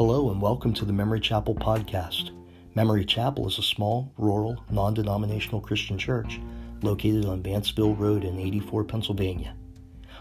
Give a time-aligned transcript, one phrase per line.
[0.00, 2.30] Hello and welcome to the Memory Chapel podcast.
[2.74, 6.40] Memory Chapel is a small, rural, non denominational Christian church
[6.80, 9.54] located on Vanceville Road in 84, Pennsylvania.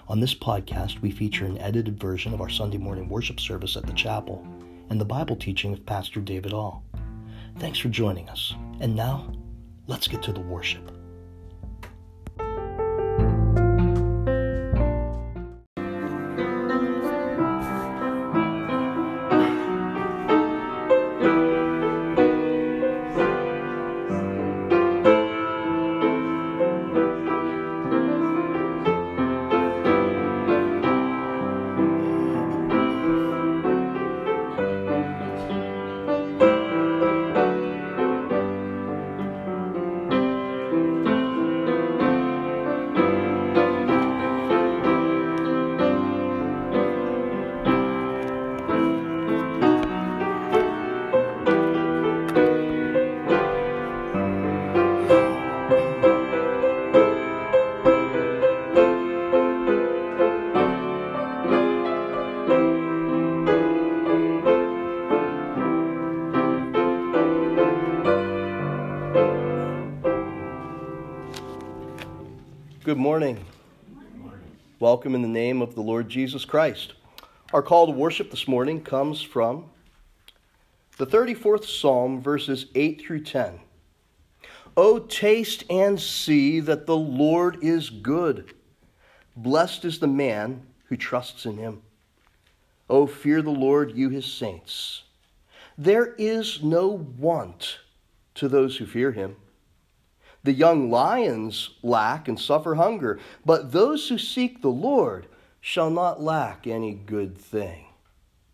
[0.09, 3.85] On this podcast, we feature an edited version of our Sunday morning worship service at
[3.85, 4.45] the chapel
[4.89, 6.83] and the Bible teaching of Pastor David All.
[7.59, 8.53] Thanks for joining us.
[8.81, 9.31] And now,
[9.87, 10.91] let's get to the worship.
[74.91, 76.95] Welcome in the name of the Lord Jesus Christ.
[77.53, 79.69] Our call to worship this morning comes from
[80.97, 83.59] the 34th Psalm, verses 8 through 10.
[84.75, 88.55] Oh, taste and see that the Lord is good.
[89.35, 91.83] Blessed is the man who trusts in him.
[92.89, 95.03] Oh, fear the Lord, you his saints.
[95.77, 97.77] There is no want
[98.33, 99.35] to those who fear him.
[100.43, 105.27] The young lions lack and suffer hunger, but those who seek the Lord
[105.59, 107.85] shall not lack any good thing.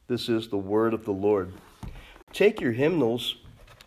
[0.07, 1.53] This is the word of the Lord.
[2.33, 3.37] Take your hymnals,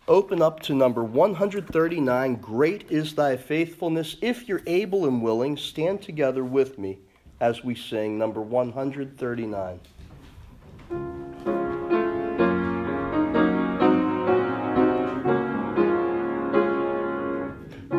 [0.07, 4.15] open up to number 139 Great is thy faithfulness.
[4.21, 6.99] If you're able and willing, stand together with me
[7.41, 9.79] as we sing number 139.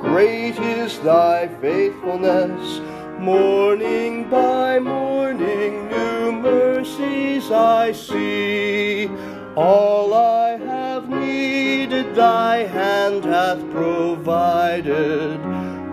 [0.00, 2.80] Great is thy faithfulness,
[3.18, 9.08] morning by morning, new mercies I see.
[9.56, 15.40] All I have needed, thy hand hath provided.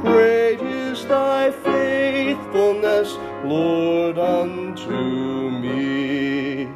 [0.01, 3.15] Great is thy faithfulness,
[3.45, 6.69] Lord, unto me.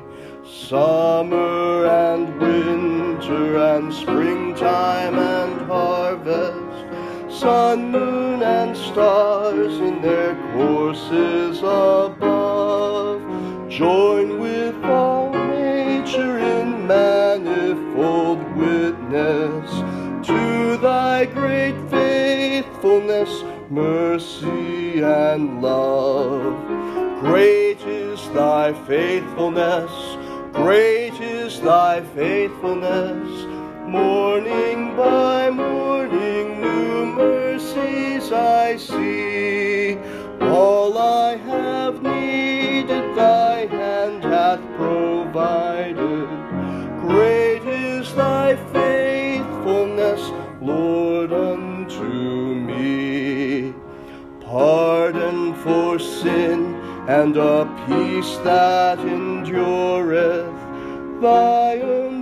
[0.46, 6.67] Summer and winter and springtime and harvest
[7.40, 13.22] sun, moon, and stars in their courses above.
[13.70, 19.70] Join with all nature in manifold witness
[20.28, 26.58] to thy great faithfulness, mercy, and love.
[27.20, 29.92] Great is thy faithfulness,
[30.54, 33.30] great is thy faithfulness,
[33.88, 36.27] morning by morning
[37.06, 39.98] mercies I see.
[40.42, 46.28] All I have needed, thy hand hath provided.
[47.02, 53.74] Great is thy faithfulness, Lord, unto me.
[54.42, 56.76] Pardon for sin
[57.08, 60.54] and a peace that endureth.
[61.22, 62.17] Thy own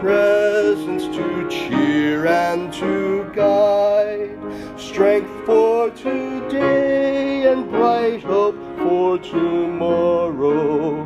[0.00, 4.38] presence to cheer and to guide,
[4.78, 11.04] strength for today and bright hope for tomorrow.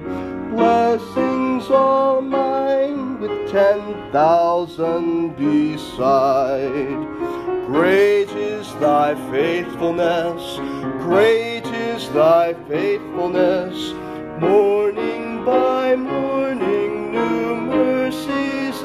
[0.50, 3.80] Blessings all mine with ten
[4.12, 6.98] thousand beside.
[7.66, 10.56] Great is thy faithfulness,
[10.98, 13.92] great is thy faithfulness,
[14.40, 16.79] morning by morning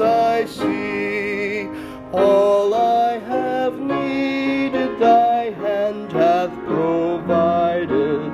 [0.00, 1.68] I see.
[2.12, 8.30] All I have needed, thy hand hath provided.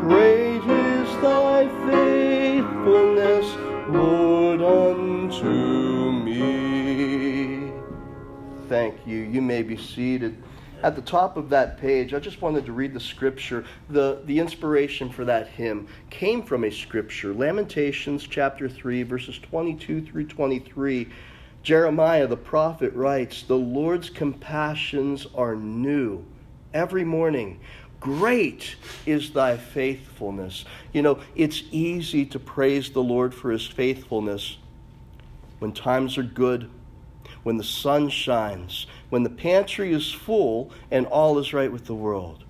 [0.00, 3.46] Great is thy faithfulness,
[3.88, 7.72] Lord, unto me.
[8.68, 9.18] Thank you.
[9.18, 10.36] You may be seated.
[10.80, 13.64] At the top of that page, I just wanted to read the scripture.
[13.90, 20.02] The, the inspiration for that hymn came from a scripture Lamentations chapter 3, verses 22
[20.02, 21.08] through 23.
[21.64, 26.24] Jeremiah the prophet writes, The Lord's compassions are new
[26.72, 27.58] every morning.
[27.98, 30.64] Great is thy faithfulness.
[30.92, 34.58] You know, it's easy to praise the Lord for his faithfulness
[35.58, 36.70] when times are good,
[37.42, 41.94] when the sun shines, when the pantry is full and all is right with the
[41.94, 42.44] world.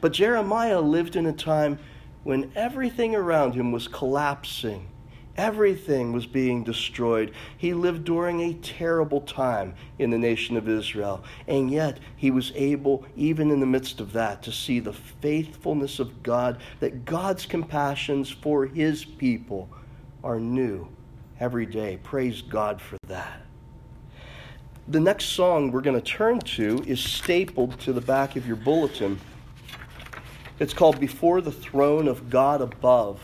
[0.00, 1.78] But Jeremiah lived in a time
[2.22, 4.88] when everything around him was collapsing.
[5.36, 7.32] Everything was being destroyed.
[7.58, 11.24] He lived during a terrible time in the nation of Israel.
[11.48, 15.98] And yet, he was able, even in the midst of that, to see the faithfulness
[15.98, 19.68] of God, that God's compassions for his people
[20.22, 20.88] are new
[21.40, 21.98] every day.
[22.02, 23.40] Praise God for that.
[24.86, 28.56] The next song we're going to turn to is stapled to the back of your
[28.56, 29.18] bulletin.
[30.58, 33.18] It's called Before the Throne of God Above.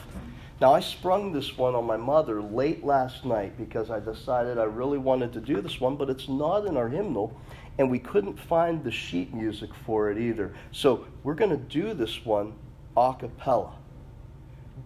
[0.58, 4.64] Now, I sprung this one on my mother late last night because I decided I
[4.64, 7.38] really wanted to do this one, but it's not in our hymnal,
[7.78, 10.54] and we couldn't find the sheet music for it either.
[10.72, 12.54] So we're going to do this one
[12.96, 13.74] a cappella.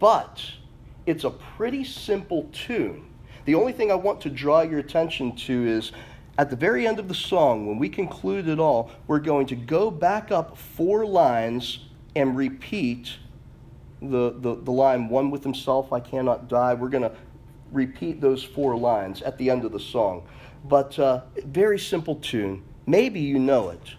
[0.01, 0.45] But
[1.07, 3.11] it's a pretty simple tune.
[3.45, 5.93] The only thing I want to draw your attention to is
[6.37, 9.57] at the very end of the song, when we conclude it all, we're going to
[9.57, 11.81] go back up four lines
[12.17, 13.17] and repeat
[14.03, 16.75] the, the, the line, One with himself, I cannot die.
[16.75, 17.13] We're going to
[17.73, 20.27] repeat those four lines at the end of the song.
[20.65, 22.63] But uh, very simple tune.
[22.87, 23.95] Maybe you know it.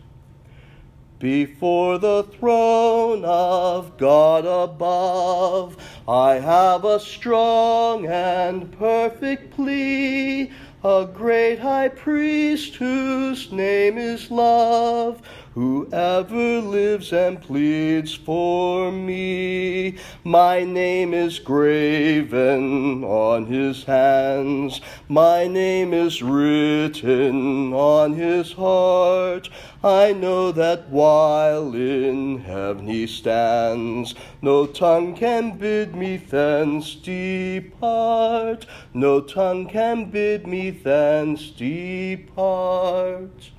[1.19, 5.77] Before the throne of God above,
[6.07, 10.51] I have a strong and perfect plea
[10.85, 15.19] a great high priest whose name is love,
[15.55, 19.97] who ever lives and pleads for me.
[20.21, 29.49] My name is graven on his hands, my name is written on his heart.
[29.81, 38.65] I know that while in heaven he stands, no tongue can bid me thence depart.
[38.93, 43.51] No tongue can bid me thence depart.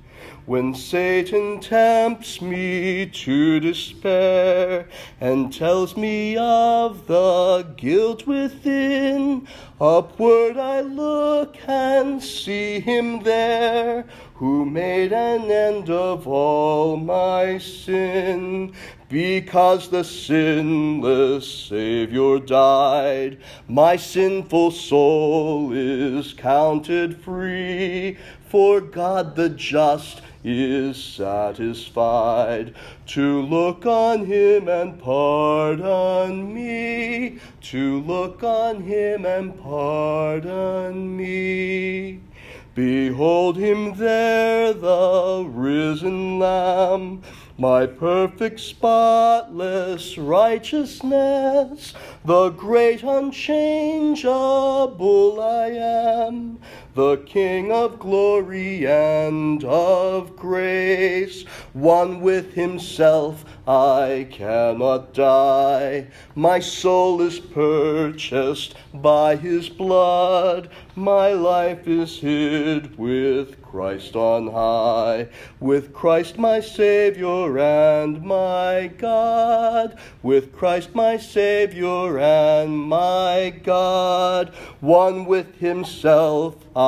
[0.47, 4.87] When Satan tempts me to despair
[5.19, 9.45] and tells me of the guilt within,
[9.81, 14.05] upward I look and see him there
[14.35, 18.71] who made an end of all my sin.
[19.09, 28.17] Because the sinless Savior died, my sinful soul is counted free.
[28.47, 32.75] For God the just is satisfied
[33.07, 42.21] to look on him and pardon me, to look on him and pardon me.
[42.77, 47.23] Behold him there, the risen Lamb,
[47.57, 56.59] my perfect, spotless righteousness, the great, unchangeable I am,
[56.97, 63.45] the King of glory and of grace, one with himself.
[63.67, 66.07] I cannot die.
[66.33, 70.69] My soul is purchased by his blood.
[70.95, 75.27] My life is hid with Christ on high,
[75.59, 84.49] with Christ my Savior and my God, with Christ my Savior and my God,
[84.79, 86.86] one with himself I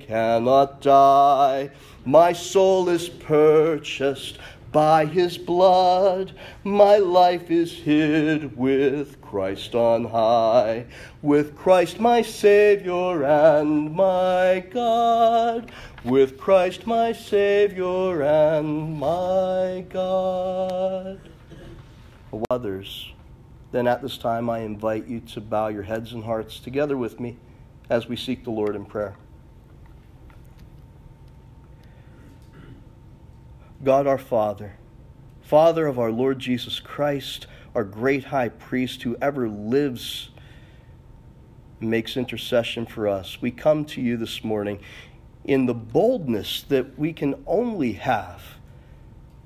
[0.00, 1.70] cannot die.
[2.04, 4.38] My soul is purchased
[4.74, 6.32] by his blood,
[6.64, 10.86] my life is hid with Christ on high,
[11.22, 15.70] with Christ my Savior and my God,
[16.02, 21.20] with Christ my Savior and my God.
[22.50, 23.12] Others,
[23.70, 27.20] then at this time I invite you to bow your heads and hearts together with
[27.20, 27.36] me
[27.88, 29.14] as we seek the Lord in prayer.
[33.84, 34.76] God our Father,
[35.42, 40.30] Father of our Lord Jesus Christ, our great high priest who ever lives
[41.80, 43.42] makes intercession for us.
[43.42, 44.80] We come to you this morning
[45.44, 48.42] in the boldness that we can only have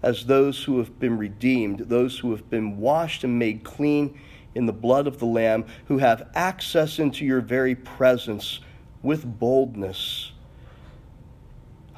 [0.04, 4.20] as those who have been redeemed, those who have been washed and made clean
[4.54, 8.60] in the blood of the Lamb, who have access into your very presence
[9.02, 10.30] with boldness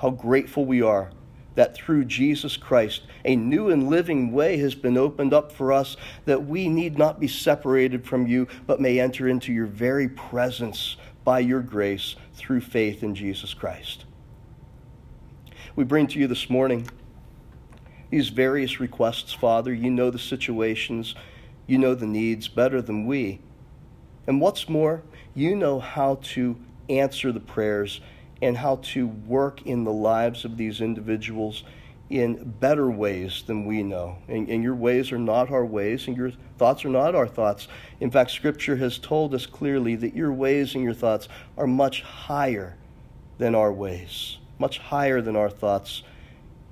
[0.01, 1.11] how grateful we are
[1.55, 5.97] that through Jesus Christ, a new and living way has been opened up for us,
[6.25, 10.97] that we need not be separated from you, but may enter into your very presence
[11.25, 14.05] by your grace through faith in Jesus Christ.
[15.77, 16.89] We bring to you this morning
[18.11, 19.73] these various requests, Father.
[19.73, 21.15] You know the situations,
[21.67, 23.41] you know the needs better than we.
[24.27, 25.03] And what's more,
[25.35, 26.57] you know how to
[26.89, 28.01] answer the prayers
[28.43, 31.65] and how to work in the lives of these individuals
[32.11, 34.19] in better ways than we know.
[34.27, 37.69] And, and, your ways are not our ways, and your thoughts are not our thoughts.
[38.01, 42.03] In fact, Scripture has told us clearly that your ways and your thoughts are much
[42.03, 42.77] higher
[43.39, 46.03] than our ways, much higher than our thoughts.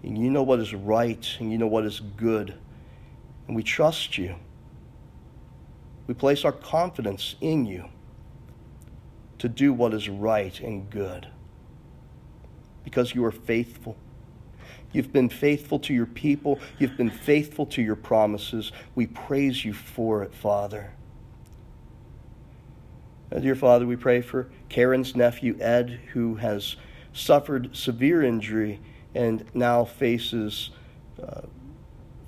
[0.03, 2.55] And you know what is right, and you know what is good.
[3.47, 4.35] And we trust you.
[6.09, 7.85] We place our confidence in you
[9.39, 11.29] to do what is right and good
[12.89, 13.99] because you are faithful.
[14.93, 16.59] You've been faithful to your people.
[16.79, 18.73] You've been faithful to your promises.
[18.95, 20.93] We praise you for it, Father.
[23.39, 26.77] Dear Father, we pray for Karen's nephew, Ed, who has
[27.13, 28.81] suffered severe injury
[29.15, 30.71] and now faces
[31.23, 31.43] uh,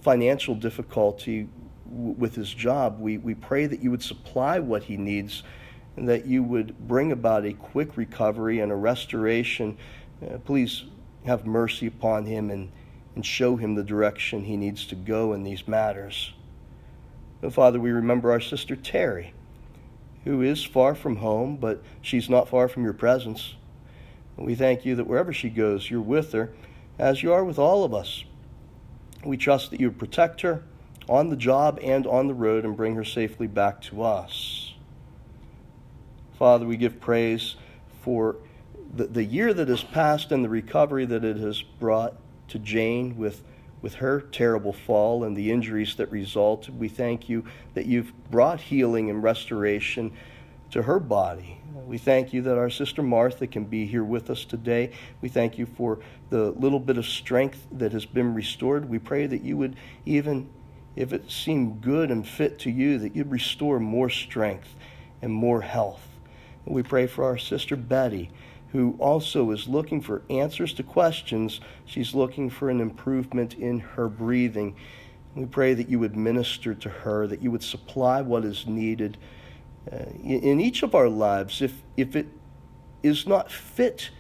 [0.02, 1.48] financial difficulty
[1.88, 3.00] w- with his job.
[3.00, 5.42] We, we pray that you would supply what he needs
[5.96, 9.76] and that you would bring about a quick recovery and a restoration
[10.22, 10.84] uh, please
[11.24, 12.70] have mercy upon him and,
[13.14, 16.32] and show him the direction he needs to go in these matters.
[17.50, 19.32] Father, we remember our sister Terry,
[20.24, 23.54] who is far from home, but she's not far from your presence.
[24.36, 26.52] And we thank you that wherever she goes, you're with her,
[26.98, 28.24] as you are with all of us.
[29.24, 30.64] We trust that you protect her
[31.08, 34.74] on the job and on the road and bring her safely back to us.
[36.38, 37.56] Father, we give praise
[38.02, 38.36] for
[38.94, 42.14] the, the year that has passed and the recovery that it has brought
[42.48, 43.42] to Jane with,
[43.82, 47.44] with her terrible fall and the injuries that resulted, we thank you
[47.74, 50.12] that you've brought healing and restoration
[50.72, 51.58] to her body.
[51.86, 54.92] We thank you that our sister Martha can be here with us today.
[55.20, 55.98] We thank you for
[56.30, 58.88] the little bit of strength that has been restored.
[58.88, 60.48] We pray that you would, even
[60.96, 64.74] if it seemed good and fit to you, that you'd restore more strength
[65.22, 66.06] and more health.
[66.64, 68.30] We pray for our sister Betty
[68.72, 71.60] who also is looking for answers to questions.
[71.86, 74.76] She's looking for an improvement in her breathing.
[75.34, 79.16] We pray that you would minister to her, that you would supply what is needed
[79.90, 81.62] uh, in, each of our lives.
[81.62, 82.26] If, if it
[83.02, 84.10] is not fit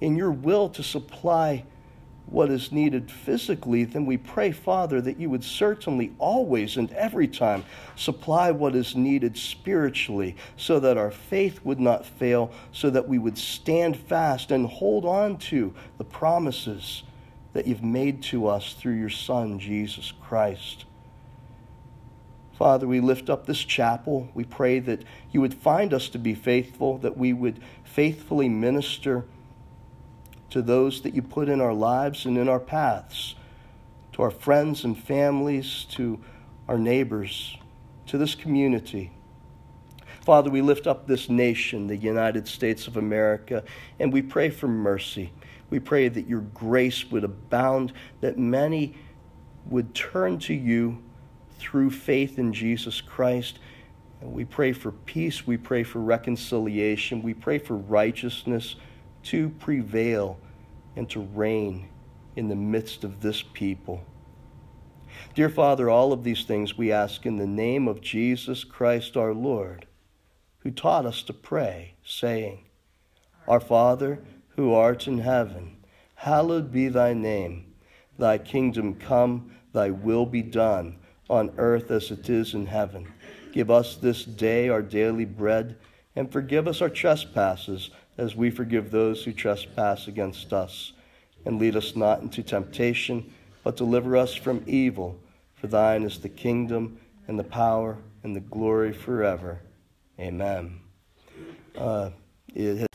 [0.00, 1.64] in your will to supply
[2.26, 7.28] what is needed physically, then we pray, Father, that you would certainly always and every
[7.28, 7.64] time
[7.94, 13.18] supply what is needed spiritually so that our faith would not fail, so that we
[13.18, 17.04] would stand fast and hold on to the promises
[17.52, 20.84] that you've made to us through your Son, Jesus Christ.
[22.58, 24.28] Father, we lift up this chapel.
[24.34, 29.26] We pray that you would find us to be faithful, that we would faithfully minister
[30.56, 33.34] to those that you put in our lives and in our paths,
[34.10, 36.18] to our friends and families, to
[36.66, 37.58] our neighbors,
[38.06, 39.10] to this community.
[40.22, 43.64] Father, we lift up this nation, the United States of America,
[44.00, 45.30] and we pray for mercy.
[45.68, 48.94] We pray that your grace would abound, that many
[49.66, 51.02] would turn to you
[51.58, 53.58] through faith in Jesus Christ.
[54.22, 55.46] And we pray for peace.
[55.46, 57.22] We pray for reconciliation.
[57.22, 58.76] We pray for righteousness
[59.24, 60.38] to prevail
[60.96, 61.88] and to reign
[62.34, 64.02] in the midst of this people.
[65.34, 69.32] Dear Father, all of these things we ask in the name of Jesus Christ our
[69.32, 69.86] Lord,
[70.58, 72.64] who taught us to pray, saying,
[73.46, 74.22] Our Father,
[74.56, 75.76] who art in heaven,
[76.16, 77.74] hallowed be thy name.
[78.18, 80.98] Thy kingdom come, thy will be done,
[81.28, 83.12] on earth as it is in heaven.
[83.52, 85.76] Give us this day our daily bread,
[86.14, 90.92] and forgive us our trespasses as we forgive those who trespass against us.
[91.44, 93.32] And lead us not into temptation,
[93.62, 95.18] but deliver us from evil.
[95.54, 99.60] For thine is the kingdom, and the power, and the glory forever.
[100.18, 100.80] Amen.
[101.76, 102.10] Uh,
[102.54, 102.86] has,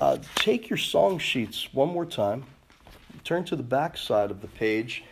[0.00, 2.44] uh, take your song sheets one more time.
[3.24, 5.04] Turn to the back side of the page.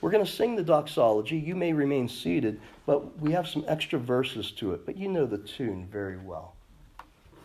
[0.00, 1.36] We're going to sing the doxology.
[1.36, 4.84] You may remain seated, but we have some extra verses to it.
[4.86, 6.56] But you know the tune very well.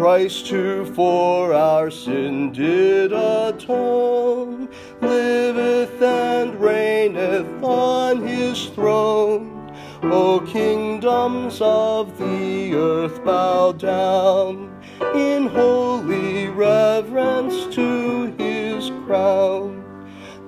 [0.00, 4.66] Christ who for our sin did atone,
[5.02, 9.70] liveth and reigneth on his throne.
[10.02, 14.74] O kingdoms of the earth, bow down
[15.14, 19.84] in holy reverence to his crown.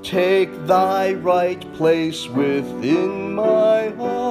[0.03, 4.22] Take thy right place within my heart.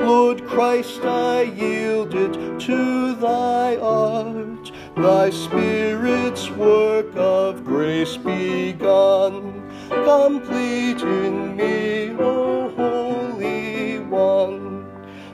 [0.00, 4.72] Lord Christ, I yield it to thy art.
[4.96, 14.86] Thy Spirit's work of grace begun, complete in me, O Holy One.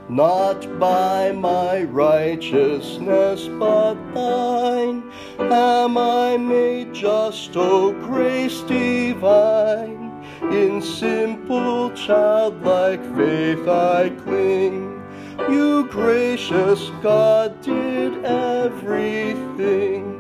[0.09, 5.03] Not by my righteousness, but thine
[5.39, 10.04] am I made just, O grace divine.
[10.53, 15.03] In simple childlike faith I cling.
[15.49, 20.15] You gracious God did everything.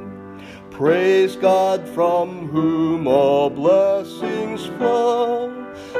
[0.70, 5.52] Praise God from whom all blessings flow.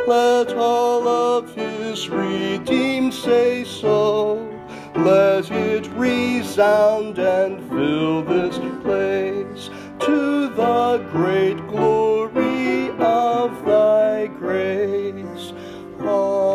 [0.06, 4.50] Let all of his redeemed say so.
[4.96, 12.53] Let it resound and fill this place to the great glory
[13.00, 15.52] of thy grace.
[16.00, 16.54] Amen.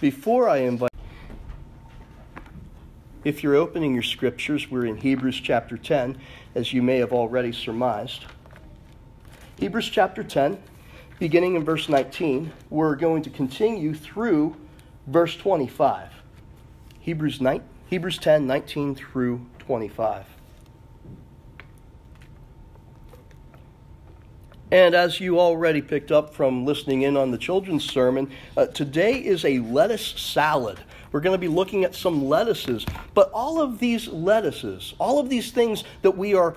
[0.00, 0.90] Before I invite
[3.26, 6.16] if you're opening your scriptures, we're in Hebrews chapter 10,
[6.54, 8.24] as you may have already surmised.
[9.58, 10.62] Hebrews chapter 10,
[11.18, 14.54] beginning in verse 19, we're going to continue through
[15.08, 16.08] verse 25.
[17.00, 20.24] Hebrews, 9, Hebrews 10, 19 through 25.
[24.70, 29.14] And as you already picked up from listening in on the children's sermon, uh, today
[29.14, 30.80] is a lettuce salad.
[31.12, 32.84] We're going to be looking at some lettuces.
[33.14, 36.56] But all of these lettuces, all of these things that we are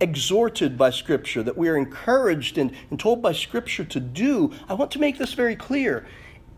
[0.00, 4.74] exhorted by Scripture, that we are encouraged and, and told by Scripture to do, I
[4.74, 6.06] want to make this very clear.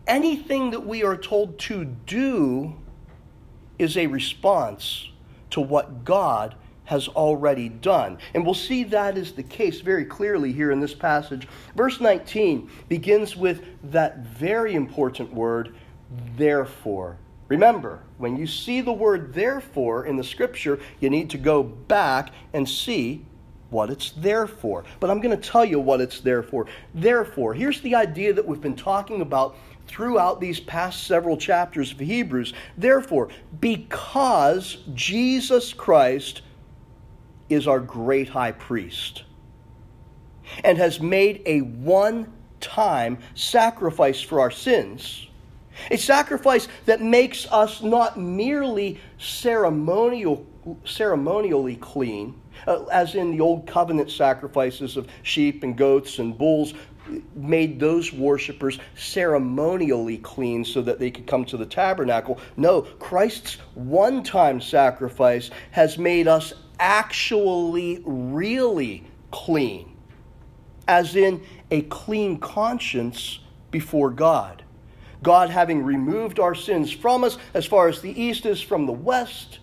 [0.07, 2.77] Anything that we are told to do
[3.79, 5.09] is a response
[5.53, 8.19] to what God has already done.
[8.35, 11.49] And we'll see that is the case very clearly here in this passage.
[11.77, 15.75] Verse 19 begins with that very important word,
[16.37, 17.17] therefore.
[17.49, 22.33] Remember, when you see the word therefore in the scripture, you need to go back
[22.53, 23.25] and see
[23.71, 24.85] what it's there for.
[25.01, 26.67] But I'm going to tell you what it's there for.
[26.95, 31.99] Therefore, here's the idea that we've been talking about throughout these past several chapters of
[31.99, 32.53] Hebrews.
[32.77, 33.29] Therefore,
[33.61, 36.43] because Jesus Christ
[37.49, 39.25] is our great high priest
[40.65, 45.27] and has made a one time sacrifice for our sins.
[45.91, 50.47] A sacrifice that makes us not merely ceremonial,
[50.85, 56.75] ceremonially clean, uh, as in the old covenant sacrifices of sheep and goats and bulls,
[57.35, 62.39] made those worshippers ceremonially clean so that they could come to the tabernacle.
[62.57, 69.97] No, Christ's one time sacrifice has made us actually, really clean,
[70.89, 74.63] as in a clean conscience before God.
[75.23, 78.93] God having removed our sins from us as far as the east is from the
[78.93, 79.61] west,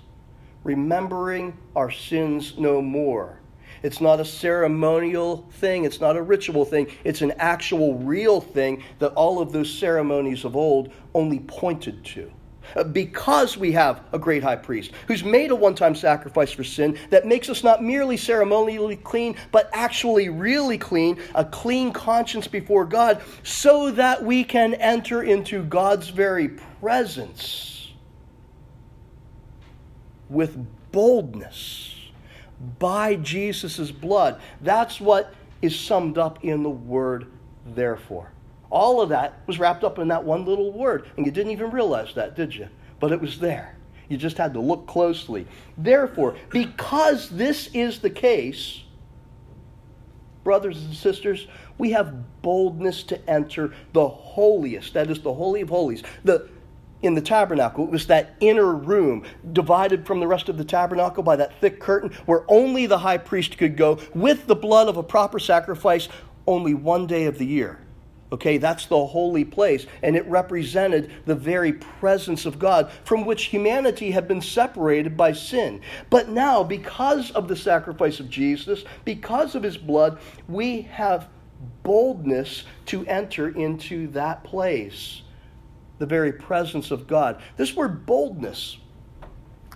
[0.63, 3.38] remembering our sins no more.
[3.83, 5.85] It's not a ceremonial thing.
[5.85, 6.87] It's not a ritual thing.
[7.03, 12.31] It's an actual, real thing that all of those ceremonies of old only pointed to.
[12.75, 16.63] Uh, because we have a great high priest who's made a one time sacrifice for
[16.63, 22.47] sin that makes us not merely ceremonially clean, but actually really clean, a clean conscience
[22.47, 27.91] before God, so that we can enter into God's very presence
[30.29, 31.88] with boldness
[32.79, 34.39] by Jesus' blood.
[34.61, 37.27] That's what is summed up in the word
[37.65, 38.31] therefore.
[38.69, 41.71] All of that was wrapped up in that one little word, and you didn't even
[41.71, 42.69] realize that, did you?
[42.99, 43.75] But it was there.
[44.09, 45.47] You just had to look closely.
[45.77, 48.83] Therefore, because this is the case,
[50.43, 55.69] brothers and sisters, we have boldness to enter the holiest, that is the Holy of
[55.69, 56.03] Holies.
[56.23, 56.49] The,
[57.01, 61.23] in the tabernacle, it was that inner room divided from the rest of the tabernacle
[61.23, 64.97] by that thick curtain where only the high priest could go with the blood of
[64.97, 66.09] a proper sacrifice
[66.45, 67.79] only one day of the year
[68.31, 73.45] Okay, that's the holy place, and it represented the very presence of God from which
[73.45, 75.81] humanity had been separated by sin.
[76.11, 81.27] But now, because of the sacrifice of Jesus, because of his blood, we have
[81.81, 85.23] boldness to enter into that place,
[85.99, 87.41] the very presence of God.
[87.57, 88.77] This word boldness,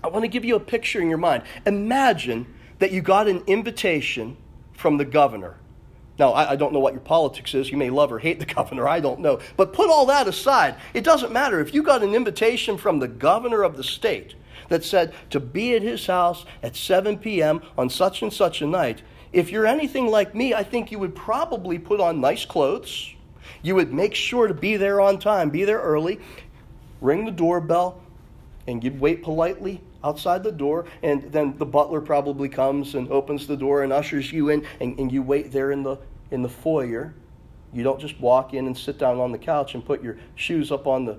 [0.04, 1.44] I want to give you a picture in your mind.
[1.66, 4.36] Imagine that you got an invitation
[4.74, 5.58] from the governor
[6.20, 7.72] now, I, I, don't know what your politics is.
[7.72, 8.88] You may love or hate the governor.
[8.88, 9.40] I don't know.
[9.58, 10.76] But put all that aside.
[10.94, 11.60] It doesn't matter.
[11.60, 14.36] If you got an invitation from the governor of the state
[14.70, 17.62] that said to be at his house at 7 p.m.
[17.78, 21.16] on such and such a night, if you're anything like me, I think you would
[21.16, 23.16] probably put on nice clothes.
[23.62, 26.20] You would make sure to be there on time, be there early,
[27.02, 28.02] ring the doorbell,
[28.68, 33.48] and you'd wait politely outside the door, and then the butler probably comes and opens
[33.48, 35.98] the door and ushers you in, and, and you wait there in the,
[36.32, 37.14] in the foyer.
[37.74, 40.72] You don't just walk in and sit down on the couch and put your shoes
[40.72, 41.18] up on the,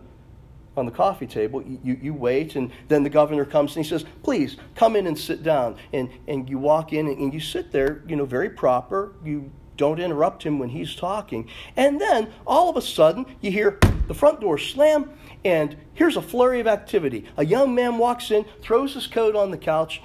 [0.77, 1.63] on the coffee table.
[1.63, 5.19] You, you wait, and then the governor comes and he says, Please come in and
[5.19, 5.77] sit down.
[5.93, 9.15] And, and you walk in and, and you sit there, you know, very proper.
[9.25, 11.49] You don't interrupt him when he's talking.
[11.77, 15.11] And then all of a sudden, you hear the front door slam,
[15.45, 17.25] and here's a flurry of activity.
[17.37, 20.03] A young man walks in, throws his coat on the couch,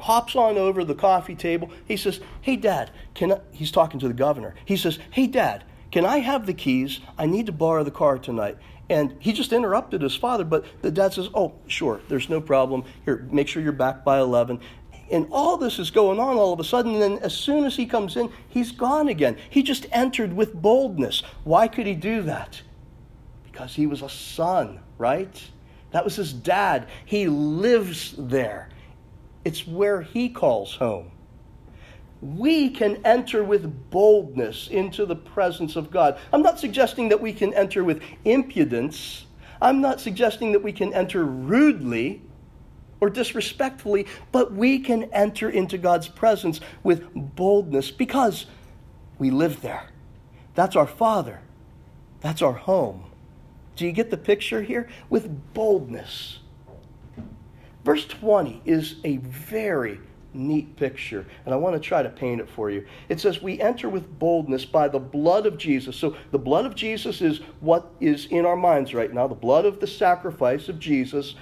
[0.00, 1.70] hops on over the coffee table.
[1.86, 3.40] He says, Hey, Dad, can I?
[3.52, 4.54] He's talking to the governor.
[4.64, 7.00] He says, Hey, Dad, can I have the keys?
[7.16, 8.58] I need to borrow the car tonight.
[8.90, 12.84] And he just interrupted his father, but the dad says, Oh, sure, there's no problem.
[13.04, 14.60] Here, make sure you're back by 11.
[15.10, 16.94] And all this is going on all of a sudden.
[16.94, 19.36] And then as soon as he comes in, he's gone again.
[19.48, 21.22] He just entered with boldness.
[21.44, 22.60] Why could he do that?
[23.44, 25.42] Because he was a son, right?
[25.92, 26.88] That was his dad.
[27.06, 28.68] He lives there.
[29.44, 31.10] It's where he calls home.
[32.20, 36.18] We can enter with boldness into the presence of God.
[36.32, 39.26] I'm not suggesting that we can enter with impudence.
[39.62, 42.22] I'm not suggesting that we can enter rudely
[43.00, 48.46] or disrespectfully, but we can enter into God's presence with boldness because
[49.18, 49.88] we live there.
[50.54, 51.40] That's our Father,
[52.20, 53.04] that's our home.
[53.76, 54.88] Do you get the picture here?
[55.08, 56.40] With boldness.
[57.84, 60.00] Verse 20 is a very
[60.34, 62.84] neat picture, and I want to try to paint it for you.
[63.08, 65.96] It says, We enter with boldness by the blood of Jesus.
[65.96, 69.64] So, the blood of Jesus is what is in our minds right now, the blood
[69.64, 71.34] of the sacrifice of Jesus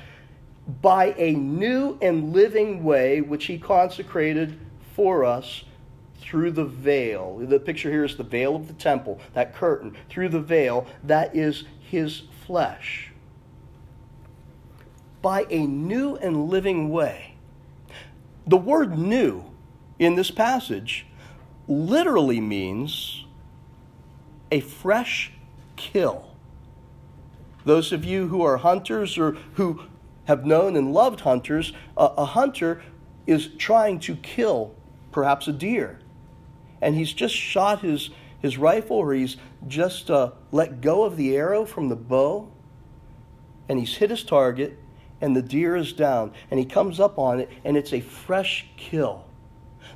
[0.83, 4.59] by a new and living way which he consecrated
[4.95, 5.65] for us
[6.21, 7.39] through the veil.
[7.41, 9.97] The picture here is the veil of the temple, that curtain.
[10.09, 13.13] Through the veil, that is his flesh.
[15.23, 17.35] By a new and living way.
[18.47, 19.45] The word new
[19.99, 21.07] in this passage
[21.69, 23.25] literally means
[24.51, 25.33] a fresh
[25.77, 26.31] kill.
[27.65, 29.83] Those of you who are hunters or who
[30.27, 32.83] have known and loved hunters, a, a hunter
[33.27, 34.75] is trying to kill
[35.11, 35.99] perhaps a deer.
[36.81, 38.11] And he's just shot his,
[38.41, 39.37] his rifle or he's
[39.67, 42.53] just uh, let go of the arrow from the bow
[43.69, 44.79] and he's hit his target
[45.21, 48.67] and the deer is down and he comes up on it and it's a fresh
[48.77, 49.25] kill.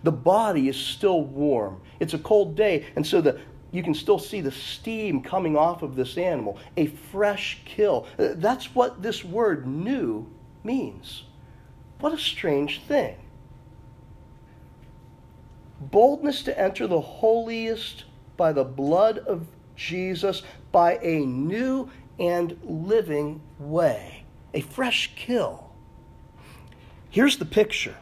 [0.03, 1.81] The body is still warm.
[2.01, 3.39] It's a cold day and so the,
[3.73, 6.59] you can still see the steam coming off of this animal.
[6.77, 8.07] A fresh kill.
[8.19, 10.27] Uh, that's what this word new
[10.65, 11.25] means.
[12.01, 13.17] What a strange thing.
[15.81, 18.05] Boldness to enter the holiest
[18.37, 24.25] by the blood of Jesus by a new and living way.
[24.53, 25.71] A fresh kill.
[27.09, 27.97] Here's the picture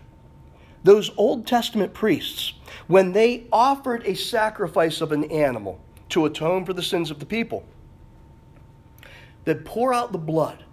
[0.84, 2.54] those Old Testament priests,
[2.88, 7.26] when they offered a sacrifice of an animal to atone for the sins of the
[7.26, 7.64] people,
[9.44, 10.64] they'd pour out the blood.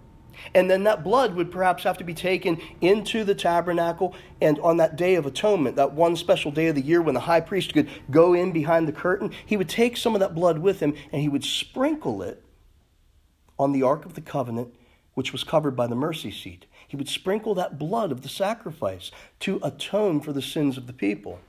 [0.54, 4.14] And then that blood would perhaps have to be taken into the tabernacle.
[4.40, 7.20] And on that day of atonement, that one special day of the year when the
[7.20, 10.58] high priest could go in behind the curtain, he would take some of that blood
[10.58, 12.42] with him and he would sprinkle it
[13.58, 14.74] on the Ark of the Covenant,
[15.14, 16.66] which was covered by the mercy seat.
[16.86, 20.92] He would sprinkle that blood of the sacrifice to atone for the sins of the
[20.92, 21.40] people.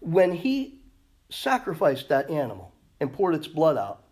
[0.00, 0.80] When he
[1.30, 4.02] sacrificed that animal and poured its blood out,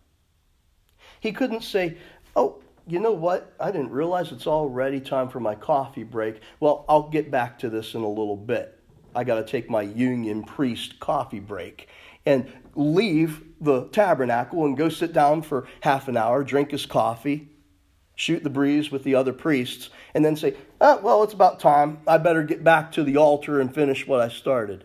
[1.21, 1.97] he couldn't say,
[2.37, 3.55] Oh, you know what?
[3.59, 6.41] I didn't realize it's already time for my coffee break.
[6.61, 8.79] Well, I'll get back to this in a little bit.
[9.15, 11.89] I got to take my union priest coffee break
[12.27, 17.49] and leave the tabernacle and go sit down for half an hour, drink his coffee,
[18.17, 22.01] shoot the breeze with the other priests, and then say, oh, Well, it's about time.
[22.07, 24.85] I better get back to the altar and finish what I started.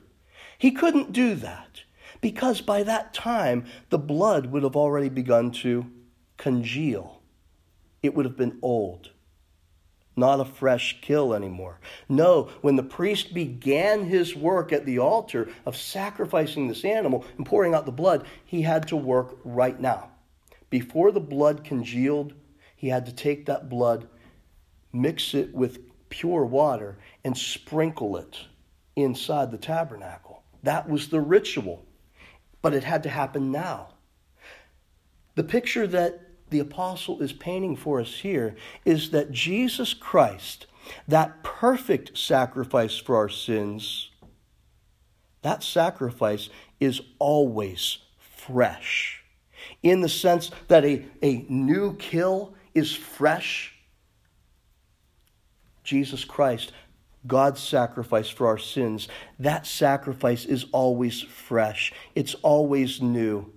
[0.59, 1.83] He couldn't do that
[2.21, 5.89] Because by that time, the blood would have already begun to
[6.37, 7.21] congeal.
[8.03, 9.11] It would have been old,
[10.15, 11.79] not a fresh kill anymore.
[12.07, 17.45] No, when the priest began his work at the altar of sacrificing this animal and
[17.45, 20.11] pouring out the blood, he had to work right now.
[20.69, 22.33] Before the blood congealed,
[22.75, 24.07] he had to take that blood,
[24.93, 28.39] mix it with pure water, and sprinkle it
[28.95, 30.38] inside the tabernacle.
[30.63, 31.85] That was the ritual,
[32.61, 33.93] but it had to happen now.
[35.35, 40.65] The picture that the apostle is painting for us here is that Jesus Christ,
[41.07, 44.09] that perfect sacrifice for our sins,
[45.41, 49.23] that sacrifice is always fresh.
[49.83, 53.75] In the sense that a, a new kill is fresh.
[55.83, 56.71] Jesus Christ,
[57.27, 59.07] God's sacrifice for our sins,
[59.39, 61.93] that sacrifice is always fresh.
[62.15, 63.51] It's always new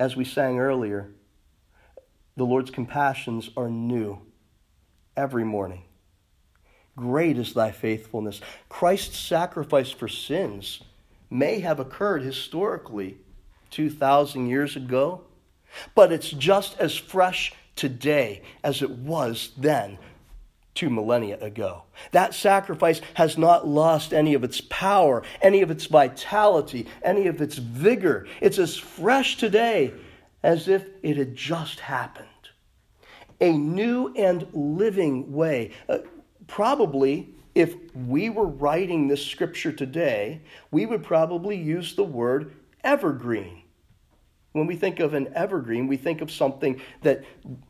[0.00, 1.10] as we sang earlier,
[2.34, 4.18] the Lord's compassions are new
[5.14, 5.84] every morning.
[6.96, 8.40] Great is thy faithfulness.
[8.70, 10.82] Christ's sacrifice for sins
[11.28, 13.18] may have occurred historically
[13.72, 15.20] 2,000 years ago,
[15.94, 19.98] but it's just as fresh today as it was then
[20.80, 21.82] two millennia ago.
[22.12, 27.42] That sacrifice has not lost any of its power, any of its vitality, any of
[27.42, 28.26] its vigor.
[28.40, 29.92] It's as fresh today
[30.42, 32.28] as if it had just happened.
[33.42, 35.72] A new and living way.
[35.86, 35.98] Uh,
[36.46, 40.40] probably, if we were writing this scripture today,
[40.70, 43.59] we would probably use the word evergreen.
[44.52, 47.24] When we think of an evergreen, we think of something that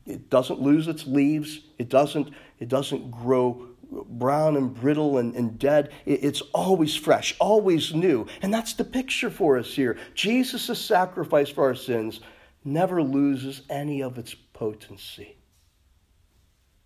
[0.06, 5.58] it doesn't lose its leaves, it doesn't, it doesn't grow brown and brittle and, and
[5.58, 5.90] dead.
[6.06, 8.26] It, it's always fresh, always new.
[8.40, 9.98] And that's the picture for us here.
[10.14, 12.20] Jesus' sacrifice for our sins
[12.64, 15.36] never loses any of its potency.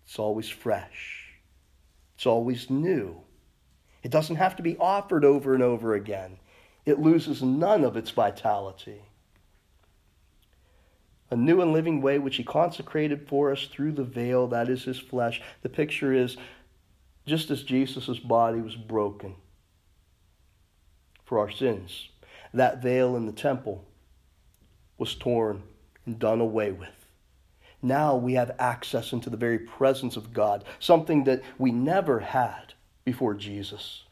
[0.05, 1.39] It's always fresh,
[2.15, 3.21] it's always new.
[4.03, 6.37] It doesn't have to be offered over and over again,
[6.85, 9.01] it loses none of its vitality
[11.31, 14.83] a new and living way which he consecrated for us through the veil, that is
[14.83, 15.41] his flesh.
[15.61, 16.37] The picture is
[17.25, 19.35] just as Jesus' body was broken
[21.23, 22.09] for our sins,
[22.53, 23.83] that veil in the temple
[24.97, 25.63] was torn
[26.05, 27.07] and done away with.
[27.81, 32.73] Now we have access into the very presence of God, something that we never had
[33.03, 34.04] before Jesus.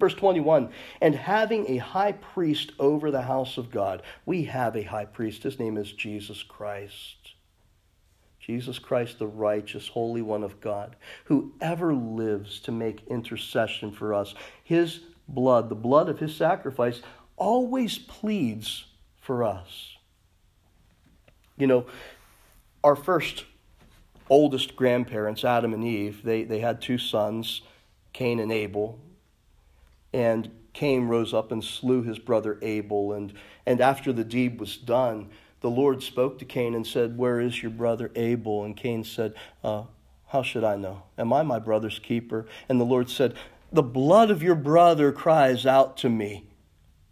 [0.00, 0.70] Verse 21
[1.02, 5.42] And having a high priest over the house of God, we have a high priest.
[5.42, 7.16] His name is Jesus Christ.
[8.40, 14.14] Jesus Christ, the righteous, Holy One of God, who ever lives to make intercession for
[14.14, 14.34] us.
[14.64, 17.02] His blood, the blood of his sacrifice,
[17.36, 18.86] always pleads
[19.20, 19.96] for us.
[21.58, 21.86] You know,
[22.82, 23.44] our first
[24.30, 27.60] oldest grandparents, Adam and Eve, they, they had two sons,
[28.14, 28.98] Cain and Abel.
[30.12, 33.12] And Cain rose up and slew his brother Abel.
[33.12, 33.32] And,
[33.66, 37.62] and after the deed was done, the Lord spoke to Cain and said, Where is
[37.62, 38.64] your brother Abel?
[38.64, 39.84] And Cain said, uh,
[40.28, 41.02] How should I know?
[41.18, 42.46] Am I my brother's keeper?
[42.68, 43.34] And the Lord said,
[43.72, 46.46] The blood of your brother cries out to me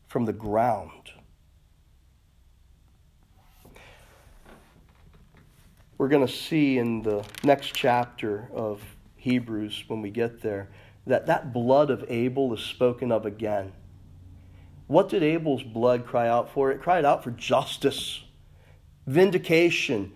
[0.06, 0.92] from the ground.
[5.98, 8.80] We're going to see in the next chapter of
[9.16, 10.68] Hebrews when we get there
[11.06, 13.72] that that blood of Abel is spoken of again.
[14.86, 16.70] What did Abel's blood cry out for?
[16.70, 18.24] It cried out for justice,
[19.06, 20.12] vindication.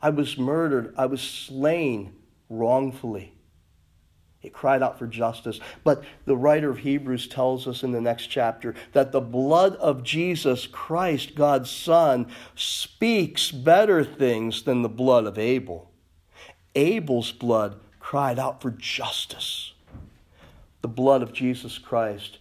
[0.00, 2.14] I was murdered, I was slain
[2.48, 3.34] wrongfully.
[4.42, 5.58] It cried out for justice.
[5.84, 10.02] But the writer of Hebrews tells us in the next chapter that the blood of
[10.02, 15.90] Jesus Christ, God's Son, speaks better things than the blood of Abel.
[16.74, 19.73] Abel's blood cried out for justice
[20.84, 22.40] the blood of Jesus Christ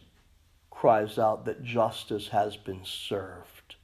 [0.70, 3.76] cries out that justice has been served.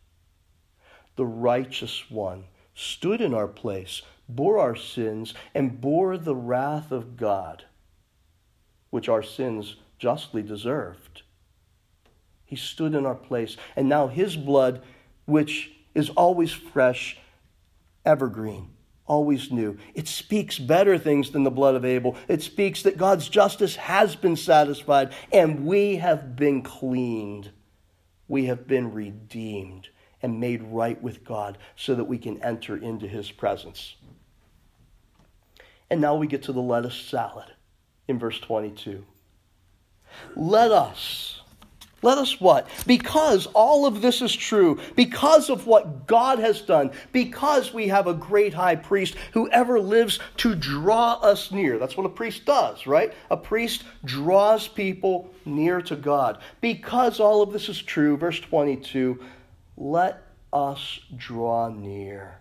[1.15, 2.43] The righteous one
[2.75, 7.63] stood in our place, bore our sins, and bore the wrath of God,
[8.89, 11.21] which our sins justly deserved.
[12.45, 14.81] He stood in our place, and now his blood,
[15.23, 17.17] which is always fresh,
[18.05, 18.71] evergreen,
[19.09, 19.77] always new.
[19.93, 22.15] It speaks better things than the blood of Abel.
[22.29, 27.51] It speaks that God's justice has been satisfied and we have been cleaned.
[28.29, 29.89] We have been redeemed
[30.21, 33.95] and made right with God so that we can enter into his presence.
[35.89, 37.51] And now we get to the lettuce salad
[38.07, 39.05] in verse 22.
[40.35, 41.41] Let us,
[42.01, 42.67] Let us what?
[42.87, 48.07] Because all of this is true, because of what God has done, because we have
[48.07, 51.77] a great high priest who ever lives to draw us near.
[51.77, 53.13] That's what a priest does, right?
[53.29, 56.39] A priest draws people near to God.
[56.61, 59.21] Because all of this is true, verse 22,
[59.75, 62.39] let us draw near.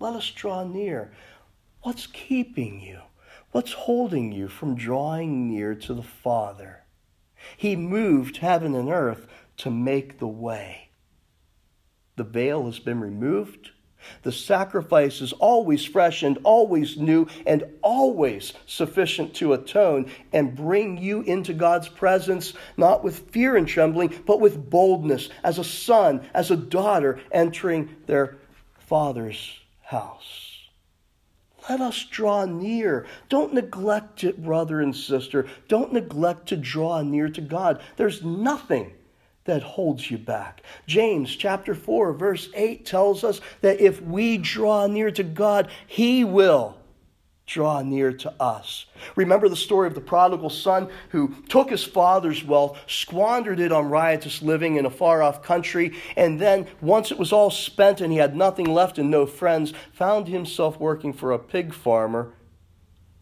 [0.00, 1.12] Let us draw near.
[1.82, 3.00] What's keeping you?
[3.52, 6.82] What's holding you from drawing near to the Father?
[7.56, 9.26] He moved heaven and earth
[9.58, 10.90] to make the way.
[12.16, 13.70] The veil has been removed.
[14.22, 20.98] The sacrifice is always fresh and always new and always sufficient to atone and bring
[20.98, 26.28] you into God's presence, not with fear and trembling, but with boldness, as a son,
[26.34, 28.36] as a daughter entering their
[28.78, 30.45] father's house.
[31.68, 33.06] Let us draw near.
[33.28, 35.46] Don't neglect it, brother and sister.
[35.68, 37.80] Don't neglect to draw near to God.
[37.96, 38.92] There's nothing
[39.44, 40.62] that holds you back.
[40.86, 46.24] James chapter 4 verse 8 tells us that if we draw near to God, he
[46.24, 46.76] will
[47.46, 48.86] draw near to us.
[49.14, 53.88] Remember the story of the prodigal son who took his father's wealth, squandered it on
[53.88, 58.12] riotous living in a far off country, and then, once it was all spent and
[58.12, 62.32] he had nothing left and no friends, found himself working for a pig farmer,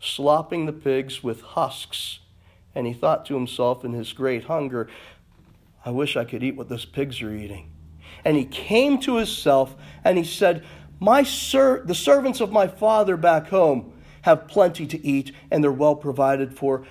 [0.01, 2.21] slopping the pigs with husks.
[2.75, 4.89] And he thought to himself in his great hunger,
[5.85, 7.71] I wish I could eat what those pigs are eating.
[8.25, 10.65] And he came to himself and he said,
[10.99, 13.93] my ser- the servants of my father back home
[14.25, 16.87] have plenty to eat, and they're well provided for.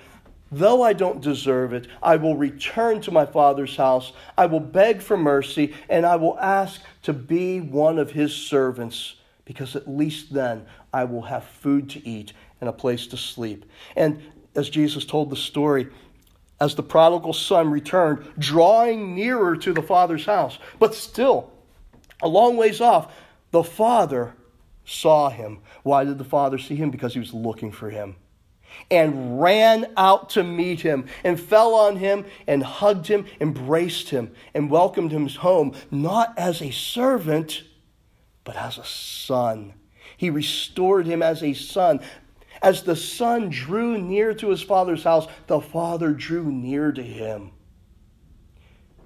[0.52, 4.12] Though I don't deserve it, I will return to my father's house.
[4.38, 9.16] I will beg for mercy, and I will ask to be one of his servants,
[9.44, 13.64] because at least then I will have food to eat and a place to sleep.
[13.96, 14.22] And
[14.54, 15.88] as Jesus told the story,
[16.60, 21.52] as the prodigal son returned, drawing nearer to the father's house, but still
[22.22, 23.12] a long ways off,
[23.50, 24.34] the father
[24.84, 25.58] saw him.
[25.82, 26.90] Why did the father see him?
[26.90, 28.16] Because he was looking for him.
[28.90, 34.32] And ran out to meet him and fell on him and hugged him, embraced him,
[34.52, 37.62] and welcomed him home, not as a servant,
[38.42, 39.74] but as a son.
[40.16, 42.00] He restored him as a son.
[42.62, 47.52] As the son drew near to his father's house, the father drew near to him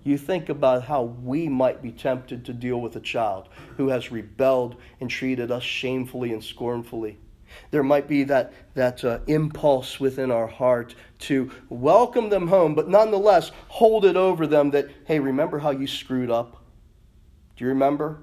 [0.08, 4.10] you think about how we might be tempted to deal with a child who has
[4.10, 7.18] rebelled and treated us shamefully and scornfully.
[7.70, 12.88] There might be that, that uh, impulse within our heart to welcome them home, but
[12.88, 16.62] nonetheless hold it over them that, hey, remember how you screwed up?
[17.56, 18.20] Do you remember?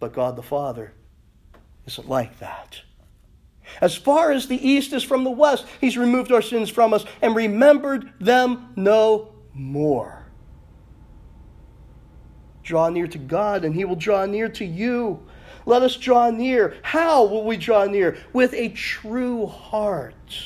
[0.00, 0.92] But God the Father
[1.86, 2.80] isn't like that.
[3.80, 7.04] As far as the east is from the west, He's removed our sins from us
[7.20, 10.24] and remembered them no more.
[12.62, 15.22] Draw near to God, and He will draw near to you.
[15.66, 16.76] Let us draw near.
[16.82, 18.16] How will we draw near?
[18.32, 20.42] With a true heart.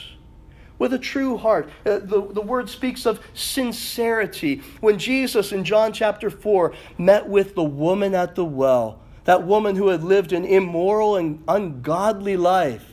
[0.79, 1.69] With a true heart.
[1.87, 4.63] Uh, the, the word speaks of sincerity.
[4.81, 9.77] When Jesus in John chapter 4 met with the woman at the well, that woman
[9.77, 12.89] who had lived an immoral and ungodly life,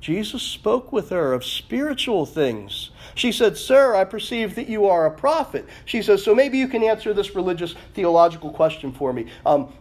[0.00, 2.90] Jesus spoke with her of spiritual things.
[3.14, 5.66] She said, Sir, I perceive that you are a prophet.
[5.84, 9.26] She says, So maybe you can answer this religious theological question for me.
[9.46, 9.72] Um,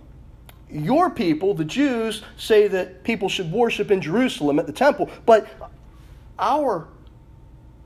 [0.69, 5.47] your people, the Jews, say that people should worship in Jerusalem at the temple, but
[6.39, 6.87] our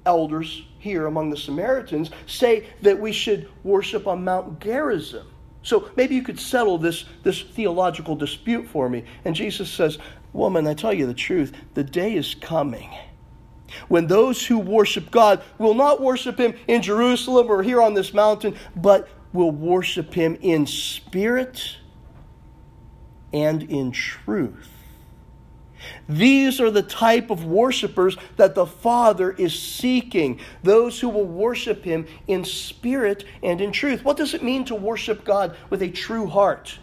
[0.06, 5.28] elders here among the Samaritans say that we should worship on Mount Gerizim.
[5.64, 9.04] So maybe you could settle this, this theological dispute for me.
[9.26, 9.98] And Jesus says,
[10.32, 12.90] Woman, I tell you the truth, the day is coming
[13.88, 18.14] when those who worship God will not worship Him in Jerusalem or here on this
[18.14, 21.78] mountain, but will worship Him in spirit
[23.34, 24.70] and in truth.
[26.10, 30.40] These are the type of worshipers that the Father is seeking.
[30.64, 34.04] Those who will worship Him in spirit and in truth.
[34.04, 36.80] What does it mean to worship God with a true heart?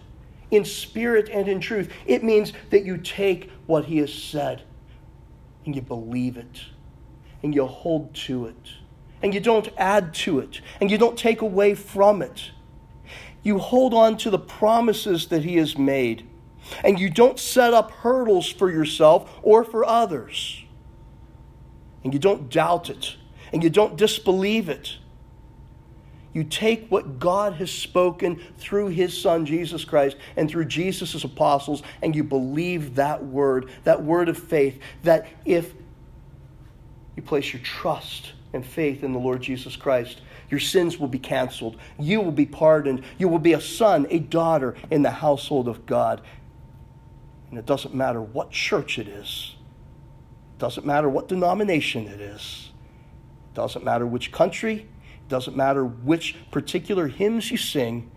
[0.51, 1.90] in spirit and in truth.
[2.07, 4.62] It means that you take what he has said
[5.64, 6.62] and you believe it
[7.45, 8.70] and you hold to it.
[9.22, 10.62] And you don't add to it.
[10.80, 12.51] And you don't take away from it.
[13.42, 16.26] You hold on to the promises that he has made.
[16.82, 20.64] And you don't set up hurdles for yourself or for others.
[22.03, 23.16] And you don't doubt it.
[23.53, 24.97] And you don't disbelieve it.
[26.32, 31.82] You take what God has spoken through his son Jesus Christ and through Jesus' apostles,
[32.03, 35.74] and you believe that word, that word of faith, that if
[37.17, 41.19] you place your trust and faith in the Lord Jesus Christ, your sins will be
[41.19, 41.77] canceled.
[41.99, 43.03] You will be pardoned.
[43.19, 46.21] You will be a son, a daughter in the household of God.
[47.51, 49.55] And it doesn't matter what church it is,
[50.57, 52.71] it doesn't matter what denomination it is,
[53.53, 58.11] it doesn't matter which country, it doesn't matter which particular hymns you sing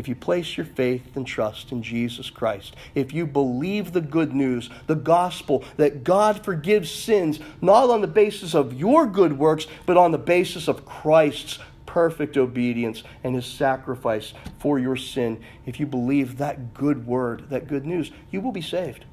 [0.00, 4.32] if you place your faith and trust in Jesus Christ, if you believe the good
[4.32, 9.66] news, the gospel, that God forgives sins, not on the basis of your good works,
[9.84, 15.78] but on the basis of Christ's perfect obedience and his sacrifice for your sin, if
[15.78, 19.04] you believe that good word, that good news, you will be saved.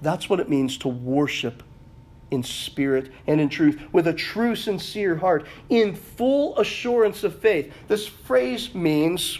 [0.00, 1.62] That's what it means to worship
[2.32, 7.72] in spirit and in truth, with a true, sincere heart, in full assurance of faith.
[7.88, 9.38] This phrase means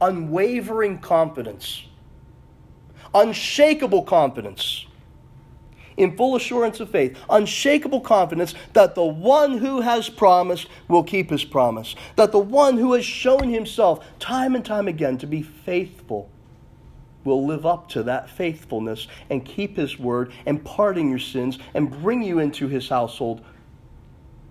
[0.00, 1.84] unwavering confidence,
[3.14, 4.86] unshakable confidence,
[5.96, 11.30] in full assurance of faith, unshakable confidence that the one who has promised will keep
[11.30, 15.42] his promise, that the one who has shown himself time and time again to be
[15.42, 16.30] faithful
[17.24, 21.90] will live up to that faithfulness and keep his word and pardon your sins and
[22.02, 23.44] bring you into his household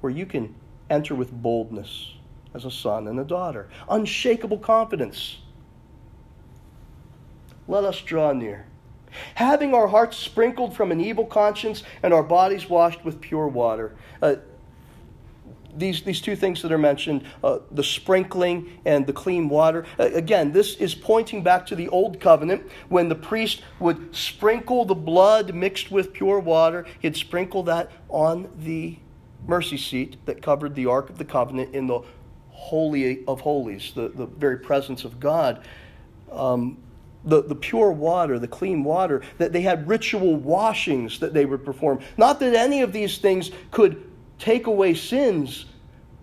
[0.02, 0.54] where you can
[0.90, 2.14] enter with boldness
[2.54, 3.70] as a son and a daughter.
[3.90, 5.38] Unshakable confidence.
[7.68, 8.66] Let us draw near.
[9.36, 13.96] Having our hearts sprinkled from an evil conscience and our bodies washed with pure water.
[14.22, 14.36] Uh,
[15.78, 19.86] these, these two things that are mentioned uh, the sprinkling and the clean water.
[19.98, 24.96] Again, this is pointing back to the old covenant when the priest would sprinkle the
[24.96, 28.98] blood mixed with pure water, he'd sprinkle that on the
[29.48, 32.02] mercy seat that covered the Ark of the Covenant in the
[32.50, 35.66] Holy of Holies, the, the very presence of God.
[36.32, 36.78] Um,
[37.24, 41.64] the, the pure water, the clean water, that they had ritual washings that they would
[41.64, 42.00] perform.
[42.18, 44.11] Not that any of these things could
[44.42, 45.66] take away sins,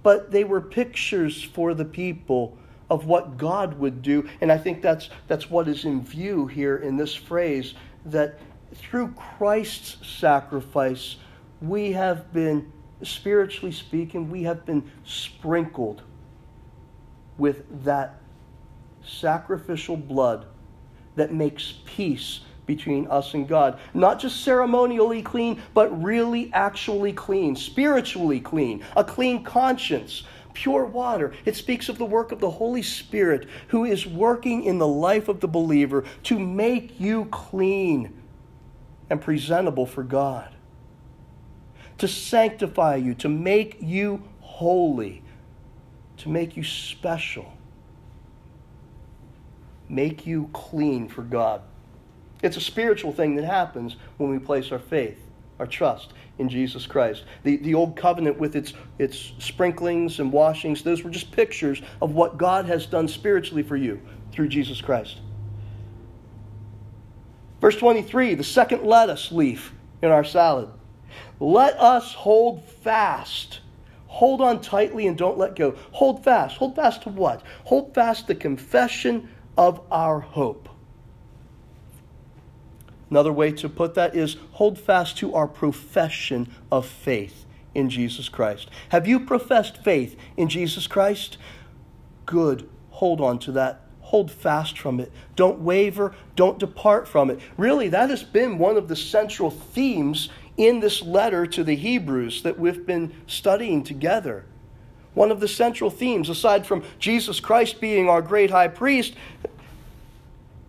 [0.02, 2.58] but they were pictures for the people
[2.90, 4.28] of what God would do.
[4.40, 7.74] And I think that's, that's what is in view here in this phrase
[8.06, 8.40] that
[8.74, 11.16] through Christ's sacrifice,
[11.62, 16.02] we have been, spiritually speaking, we have been sprinkled
[17.36, 18.20] with that
[19.04, 20.46] sacrificial blood
[21.14, 23.80] that makes peace between us and God.
[23.94, 31.32] Not just ceremonially clean, but really actually clean, spiritually clean, a clean conscience, pure water.
[31.44, 35.28] It speaks of the work of the Holy Spirit who is working in the life
[35.28, 38.14] of the believer to make you clean
[39.10, 40.54] and presentable for God,
[41.96, 45.22] to sanctify you, to make you holy,
[46.18, 47.50] to make you special,
[49.88, 51.62] make you clean for God.
[52.42, 55.18] It's a spiritual thing that happens when we place our faith,
[55.58, 57.24] our trust in Jesus Christ.
[57.42, 62.12] The, the old covenant with its, its sprinklings and washings, those were just pictures of
[62.12, 65.18] what God has done spiritually for you through Jesus Christ.
[67.60, 70.68] Verse 23, the second lettuce leaf in our salad.
[71.40, 73.60] Let us hold fast.
[74.06, 75.76] Hold on tightly and don't let go.
[75.92, 76.56] Hold fast.
[76.56, 77.42] Hold fast to what?
[77.64, 80.67] Hold fast the confession of our hope.
[83.10, 88.28] Another way to put that is hold fast to our profession of faith in Jesus
[88.28, 88.70] Christ.
[88.90, 91.38] Have you professed faith in Jesus Christ?
[92.26, 92.68] Good.
[92.90, 93.82] Hold on to that.
[94.00, 95.12] Hold fast from it.
[95.36, 96.14] Don't waver.
[96.34, 97.40] Don't depart from it.
[97.56, 102.42] Really, that has been one of the central themes in this letter to the Hebrews
[102.42, 104.44] that we've been studying together.
[105.14, 109.14] One of the central themes, aside from Jesus Christ being our great high priest,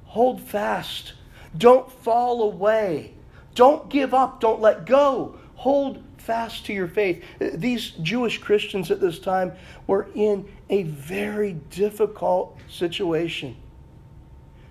[0.05, 1.13] hold fast
[1.57, 3.13] don't fall away.
[3.55, 4.39] Don't give up.
[4.39, 5.37] Don't let go.
[5.55, 7.23] Hold fast to your faith.
[7.39, 9.53] These Jewish Christians at this time
[9.87, 13.55] were in a very difficult situation.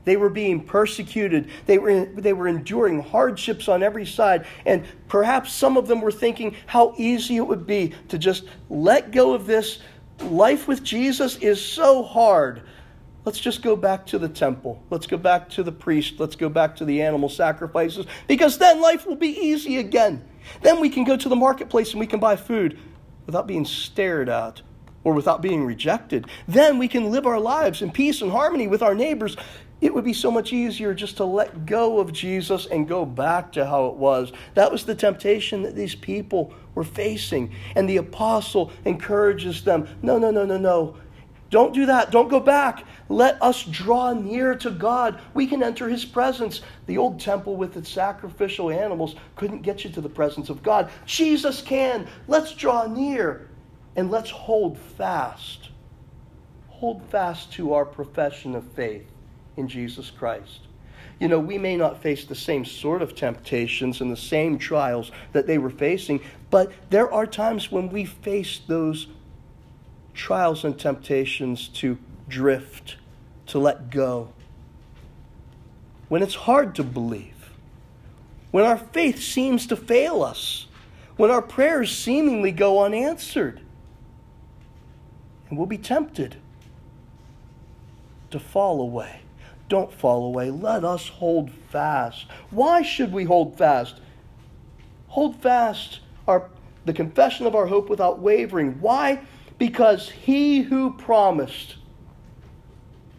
[0.04, 1.50] They were being persecuted.
[1.66, 4.46] They were, in, they were enduring hardships on every side.
[4.64, 9.10] And perhaps some of them were thinking how easy it would be to just let
[9.10, 9.80] go of this.
[10.20, 12.62] Life with Jesus is so hard.
[13.28, 14.82] Let's just go back to the temple.
[14.88, 16.18] Let's go back to the priest.
[16.18, 20.26] Let's go back to the animal sacrifices because then life will be easy again.
[20.62, 22.78] Then we can go to the marketplace and we can buy food
[23.26, 24.62] without being stared at
[25.04, 26.26] or without being rejected.
[26.46, 29.36] Then we can live our lives in peace and harmony with our neighbors.
[29.82, 33.52] It would be so much easier just to let go of Jesus and go back
[33.52, 34.32] to how it was.
[34.54, 37.52] That was the temptation that these people were facing.
[37.76, 40.96] And the apostle encourages them no, no, no, no, no
[41.50, 42.10] Don't do that.
[42.10, 42.84] Don't go back.
[43.08, 45.20] Let us draw near to God.
[45.32, 46.60] We can enter his presence.
[46.86, 50.90] The old temple with its sacrificial animals couldn't get you to the presence of God.
[51.06, 52.06] Jesus can.
[52.26, 53.48] Let's draw near
[53.96, 55.70] and let's hold fast.
[56.68, 59.06] Hold fast to our profession of faith
[59.56, 60.60] in Jesus Christ.
[61.18, 65.10] You know, we may not face the same sort of temptations and the same trials
[65.32, 66.20] that they were facing,
[66.50, 69.08] but there are times when we face those
[70.18, 71.96] trials and temptations to
[72.28, 72.96] drift,
[73.46, 74.28] to let go.
[76.08, 77.50] When it's hard to believe,
[78.50, 80.66] when our faith seems to fail us,
[81.16, 83.60] when our prayers seemingly go unanswered,
[85.48, 86.36] and we'll be tempted
[88.30, 89.20] to fall away.
[89.68, 90.50] Don't fall away.
[90.50, 92.26] Let us hold fast.
[92.50, 94.00] Why should we hold fast?
[95.08, 96.50] Hold fast our,
[96.84, 98.80] the confession of our hope without wavering.
[98.80, 99.20] Why?
[99.58, 101.76] Because he who promised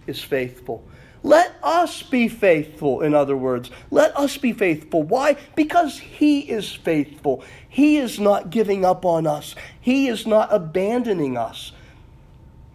[0.08, 0.84] is faithful.
[1.22, 3.70] Let us be faithful, in other words.
[3.92, 5.04] Let us be faithful.
[5.04, 5.36] Why?
[5.56, 7.44] Because He is faithful.
[7.68, 11.74] He is not giving up on us, He is not abandoning us.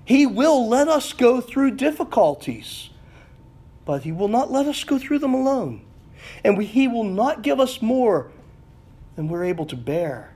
[0.06, 2.90] He will let us go through difficulties,
[3.86, 5.82] but He will not let us go through them alone.
[6.44, 8.30] And we, He will not give us more
[9.16, 10.34] than we're able to bear.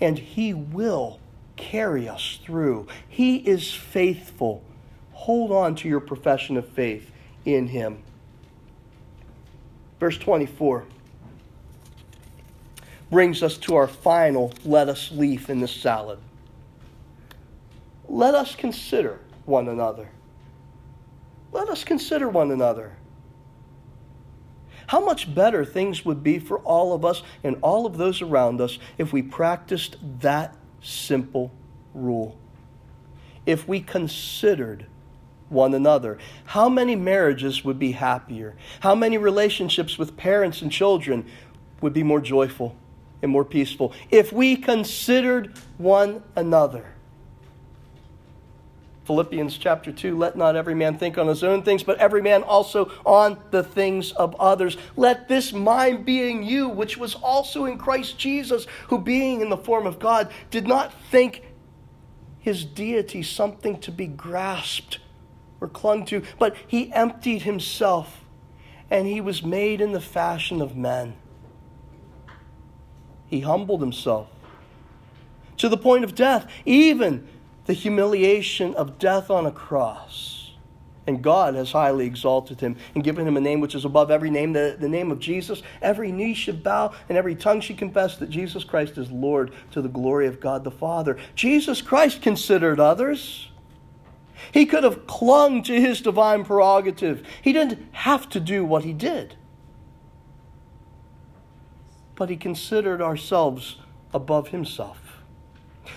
[0.00, 1.19] And He will
[1.60, 2.88] carry us through.
[3.08, 4.64] He is faithful.
[5.12, 7.10] Hold on to your profession of faith
[7.44, 8.02] in Him.
[10.00, 10.86] Verse 24
[13.10, 16.18] brings us to our final lettuce leaf in this salad.
[18.08, 20.08] Let us consider one another.
[21.52, 22.92] Let us consider one another.
[24.86, 28.60] How much better things would be for all of us and all of those around
[28.60, 31.50] us if we practiced that simple
[31.94, 32.36] rule.
[33.46, 34.86] If we considered
[35.48, 38.56] one another, how many marriages would be happier?
[38.80, 41.26] How many relationships with parents and children
[41.80, 42.76] would be more joyful
[43.22, 46.94] and more peaceful if we considered one another?
[49.04, 52.42] Philippians chapter 2 Let not every man think on his own things, but every man
[52.42, 54.76] also on the things of others.
[54.96, 59.48] Let this mind be in you, which was also in Christ Jesus, who being in
[59.48, 61.42] the form of God did not think
[62.38, 64.98] his deity something to be grasped
[65.60, 68.24] or clung to, but he emptied himself
[68.90, 71.14] and he was made in the fashion of men.
[73.26, 74.28] He humbled himself
[75.58, 77.28] to the point of death, even
[77.70, 80.50] the humiliation of death on a cross.
[81.06, 84.28] And God has highly exalted him and given him a name which is above every
[84.28, 85.62] name, the, the name of Jesus.
[85.80, 89.80] Every knee should bow and every tongue should confess that Jesus Christ is Lord to
[89.80, 91.16] the glory of God the Father.
[91.36, 93.52] Jesus Christ considered others.
[94.50, 97.24] He could have clung to his divine prerogative.
[97.40, 99.36] He didn't have to do what he did.
[102.16, 103.76] But he considered ourselves
[104.12, 104.99] above himself.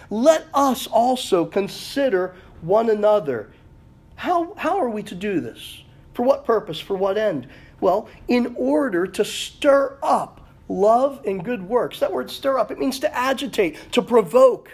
[0.10, 3.52] Let us also consider one another.
[4.16, 5.84] How, how are we to do this?
[6.14, 6.80] For what purpose?
[6.80, 7.48] For what end?
[7.82, 12.00] Well, in order to stir up love and good works.
[12.00, 14.72] That word stir up, it means to agitate, to provoke.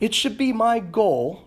[0.00, 1.44] It should be my goal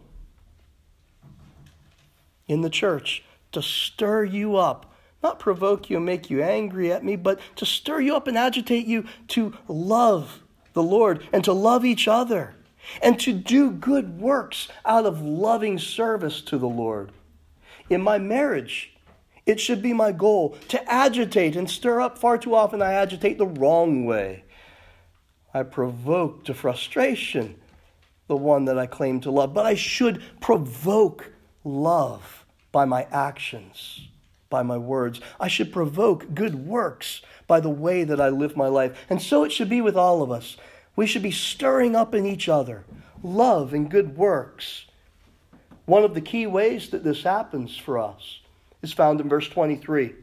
[2.48, 7.04] in the church to stir you up, not provoke you and make you angry at
[7.04, 10.42] me, but to stir you up and agitate you to love
[10.74, 12.56] the Lord and to love each other
[13.02, 17.12] and to do good works out of loving service to the Lord.
[17.90, 18.94] In my marriage,
[19.46, 22.18] it should be my goal to agitate and stir up.
[22.18, 24.44] Far too often, I agitate the wrong way.
[25.54, 27.56] I provoke to frustration
[28.28, 31.32] the one that I claim to love, but I should provoke
[31.64, 34.10] love by my actions,
[34.50, 35.22] by my words.
[35.40, 38.98] I should provoke good works by the way that I live my life.
[39.10, 40.58] And so it should be with all of us.
[40.98, 42.84] We should be stirring up in each other
[43.24, 44.86] love and good works.
[45.86, 48.42] One of the key ways that this happens for us
[48.82, 50.14] is found in verse 23.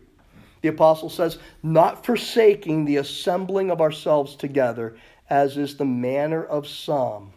[0.61, 4.97] The apostle says, Not forsaking the assembling of ourselves together,
[5.31, 7.33] as is the manner of some,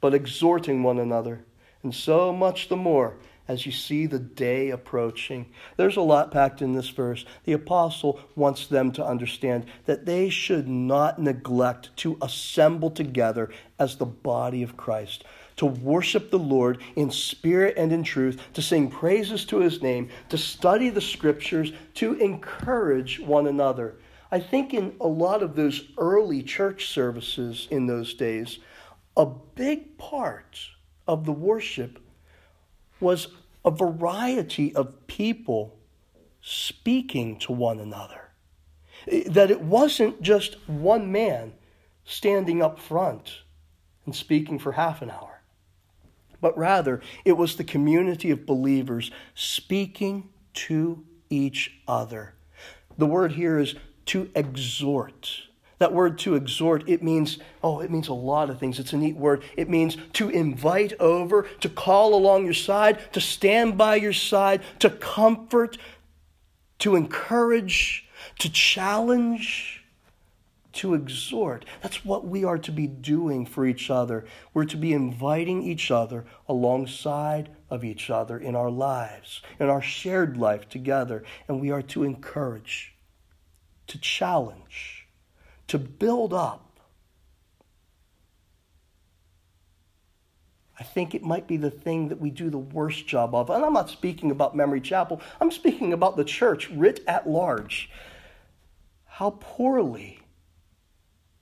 [0.00, 1.44] but exhorting one another,
[1.82, 3.14] and so much the more
[3.48, 5.46] as you see the day approaching.
[5.76, 7.24] There's a lot packed in this verse.
[7.44, 13.96] The apostle wants them to understand that they should not neglect to assemble together as
[13.96, 15.24] the body of Christ,
[15.56, 20.10] to worship the Lord in spirit and in truth, to sing praises to his name,
[20.28, 23.96] to study the scriptures, to encourage one another.
[24.30, 28.58] I think in a lot of those early church services in those days,
[29.16, 30.60] a big part
[31.06, 31.98] of the worship
[33.00, 33.28] was
[33.68, 35.78] a variety of people
[36.40, 38.30] speaking to one another.
[39.26, 41.52] That it wasn't just one man
[42.06, 43.42] standing up front
[44.06, 45.42] and speaking for half an hour,
[46.40, 52.32] but rather it was the community of believers speaking to each other.
[52.96, 53.74] The word here is
[54.06, 55.42] to exhort.
[55.78, 58.80] That word to exhort, it means, oh, it means a lot of things.
[58.80, 59.44] It's a neat word.
[59.56, 64.62] It means to invite over, to call along your side, to stand by your side,
[64.80, 65.78] to comfort,
[66.80, 68.08] to encourage,
[68.40, 69.84] to challenge,
[70.72, 71.64] to exhort.
[71.80, 74.24] That's what we are to be doing for each other.
[74.52, 79.82] We're to be inviting each other alongside of each other in our lives, in our
[79.82, 81.22] shared life together.
[81.46, 82.96] And we are to encourage,
[83.86, 84.97] to challenge
[85.68, 86.80] to build up.
[90.80, 93.50] I think it might be the thing that we do the worst job of.
[93.50, 97.90] And I'm not speaking about Memory Chapel, I'm speaking about the church writ at large.
[99.04, 100.20] How poorly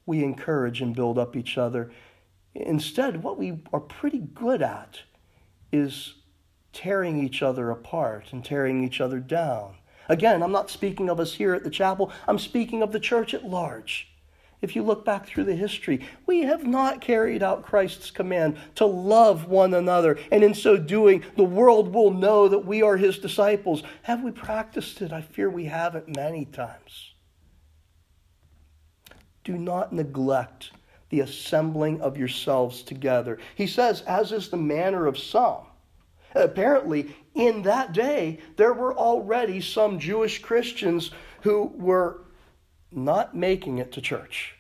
[0.07, 1.91] we encourage and build up each other.
[2.55, 5.01] Instead, what we are pretty good at
[5.71, 6.15] is
[6.73, 9.75] tearing each other apart and tearing each other down.
[10.09, 13.35] Again, I'm not speaking of us here at the chapel, I'm speaking of the church
[13.35, 14.09] at large.
[14.63, 18.87] If you look back through the history, we have not carried out Christ's command to
[18.87, 20.19] love one another.
[20.33, 23.83] And in so doing, the world will know that we are his disciples.
[24.03, 25.13] Have we practiced it?
[25.13, 27.15] I fear we haven't many times.
[29.45, 30.73] Do not neglect
[31.11, 33.39] the assembling of yourselves together.
[33.55, 35.67] He says, as is the manner of some.
[36.35, 41.11] Apparently, in that day, there were already some Jewish Christians
[41.43, 42.23] who were
[42.97, 44.55] not making it to church.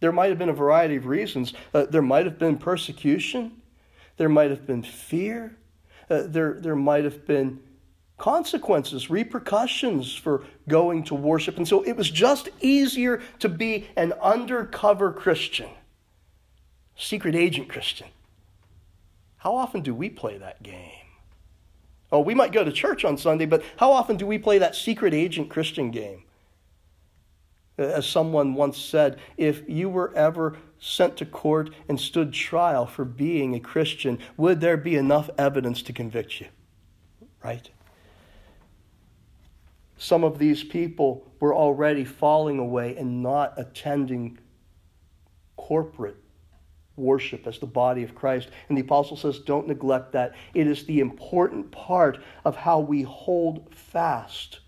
[0.00, 1.54] There might have been a variety of reasons.
[1.72, 3.62] Uh, there might have been persecution,
[4.18, 5.56] there might have been fear,
[6.10, 7.60] uh, there, there might have been
[8.18, 11.56] consequences, repercussions for going to worship.
[11.56, 15.68] And so it was just easier to be an undercover Christian,
[16.96, 18.08] secret agent Christian.
[19.38, 21.06] How often do we play that game?
[22.10, 24.76] Oh, we might go to church on Sunday, but how often do we play that
[24.76, 26.22] secret agent Christian game?
[27.78, 33.04] As someone once said, if you were ever sent to court and stood trial for
[33.04, 36.46] being a Christian, would there be enough evidence to convict you?
[37.44, 37.70] Right?
[39.98, 44.38] Some of these people were already falling away and not attending
[45.56, 46.16] corporate
[46.96, 48.48] worship as the body of Christ.
[48.68, 50.34] And the apostle says, don't neglect that.
[50.54, 54.60] It is the important part of how we hold fast,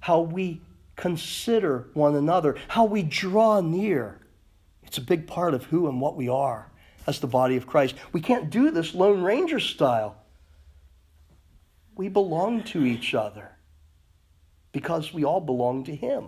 [0.00, 0.60] how we
[1.00, 4.20] consider one another, how we draw near.
[4.82, 6.70] It's a big part of who and what we are
[7.06, 7.94] as the body of Christ.
[8.12, 10.16] We can't do this Lone Ranger style.
[11.96, 13.50] We belong to each other
[14.72, 16.26] because we all belong to Him.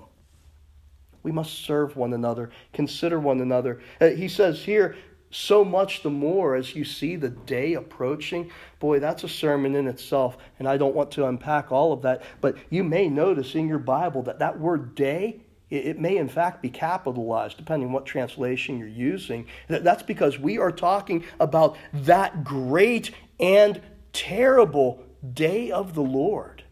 [1.23, 3.81] We must serve one another, consider one another.
[4.01, 4.97] Uh, he says here,
[5.33, 8.53] so much the more as you see the day approaching.
[8.79, 12.23] Boy, that's a sermon in itself, and I don't want to unpack all of that.
[12.41, 16.61] But you may notice in your Bible that that word day, it may in fact
[16.61, 19.47] be capitalized, depending on what translation you're using.
[19.69, 23.11] That's because we are talking about that great
[23.41, 23.81] and
[24.13, 25.03] terrible
[25.33, 26.63] day of the Lord.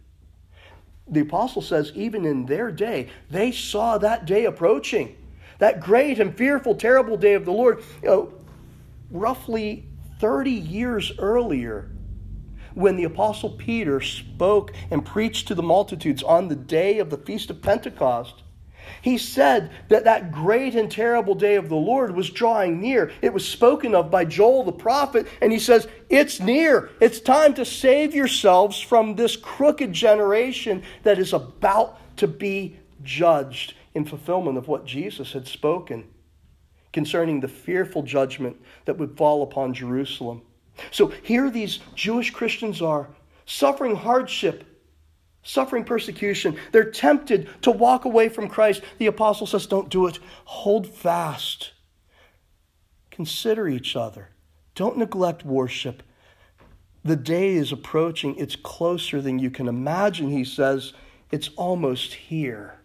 [1.08, 5.16] The apostle says, even in their day, they saw that day approaching
[5.60, 7.82] that great and fearful, terrible day of the Lord.
[8.02, 8.32] You know,
[9.10, 9.88] roughly
[10.20, 11.90] 30 years earlier,
[12.74, 17.18] when the Apostle Peter spoke and preached to the multitudes on the day of the
[17.18, 18.42] Feast of Pentecost,
[19.02, 23.12] he said that that great and terrible day of the Lord was drawing near.
[23.22, 26.90] It was spoken of by Joel the prophet, and he says, It's near.
[27.00, 33.74] It's time to save yourselves from this crooked generation that is about to be judged
[33.94, 36.08] in fulfillment of what Jesus had spoken
[36.92, 40.42] concerning the fearful judgment that would fall upon Jerusalem.
[40.90, 43.08] So here these Jewish Christians are
[43.44, 44.64] suffering hardship,
[45.42, 46.56] suffering persecution.
[46.72, 48.82] They're tempted to walk away from Christ.
[48.98, 50.18] The apostle says, Don't do it.
[50.44, 51.72] Hold fast.
[53.10, 54.30] Consider each other.
[54.74, 56.02] Don't neglect worship.
[57.04, 58.36] The day is approaching.
[58.36, 60.92] It's closer than you can imagine, he says.
[61.30, 62.79] It's almost here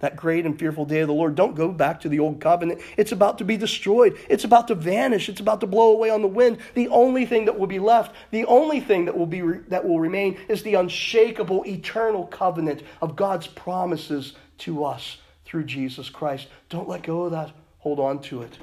[0.00, 1.34] that great and fearful day of the Lord.
[1.34, 2.80] Don't go back to the old covenant.
[2.96, 4.18] It's about to be destroyed.
[4.28, 5.28] It's about to vanish.
[5.28, 6.58] It's about to blow away on the wind.
[6.74, 10.00] The only thing that will be left, the only thing that will be that will
[10.00, 16.48] remain is the unshakable eternal covenant of God's promises to us through Jesus Christ.
[16.68, 17.52] Don't let go of that.
[17.78, 18.58] Hold on to it.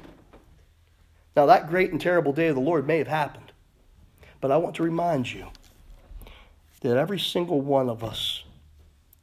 [1.36, 3.52] Now that great and terrible day of the Lord may have happened.
[4.40, 5.48] But I want to remind you
[6.80, 8.44] that every single one of us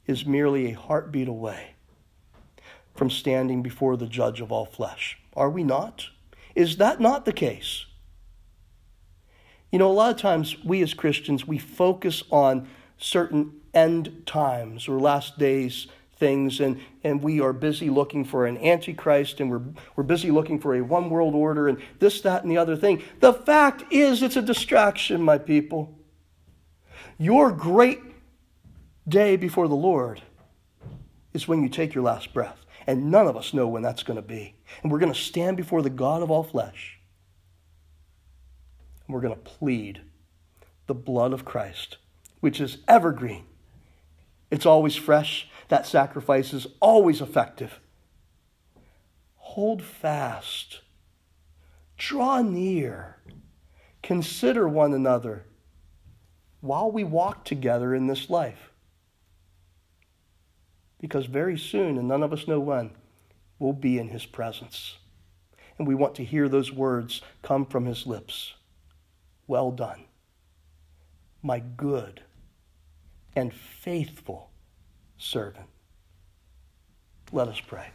[0.06, 1.75] is merely a heartbeat away
[2.96, 5.18] from standing before the judge of all flesh.
[5.34, 6.06] Are we not?
[6.54, 7.86] Is that not the case?
[9.70, 14.88] You know, a lot of times we as Christians, we focus on certain end times
[14.88, 15.86] or last days
[16.16, 19.60] things and, and we are busy looking for an antichrist and we're,
[19.94, 23.02] we're busy looking for a one world order and this that and the other thing
[23.20, 25.94] the fact is it's a distraction my people
[27.18, 28.00] your great
[29.06, 30.22] day before the lord
[31.34, 34.16] is when you take your last breath and none of us know when that's going
[34.16, 36.98] to be and we're going to stand before the god of all flesh
[39.06, 40.00] and we're going to plead
[40.86, 41.98] the blood of christ
[42.40, 43.44] which is evergreen
[44.50, 47.80] it's always fresh that sacrifice is always effective.
[49.36, 50.80] Hold fast.
[51.96, 53.18] Draw near.
[54.02, 55.46] Consider one another
[56.60, 58.65] while we walk together in this life.
[61.06, 62.90] Because very soon, and none of us know when,
[63.60, 64.96] we'll be in his presence.
[65.78, 68.54] And we want to hear those words come from his lips.
[69.46, 70.06] Well done,
[71.44, 72.22] my good
[73.36, 74.50] and faithful
[75.16, 75.68] servant.
[77.30, 77.90] Let us pray.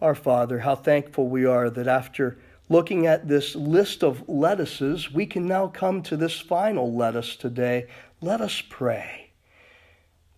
[0.00, 2.38] Our Father, how thankful we are that after
[2.68, 7.88] looking at this list of lettuces, we can now come to this final lettuce today.
[8.24, 9.32] Let us pray.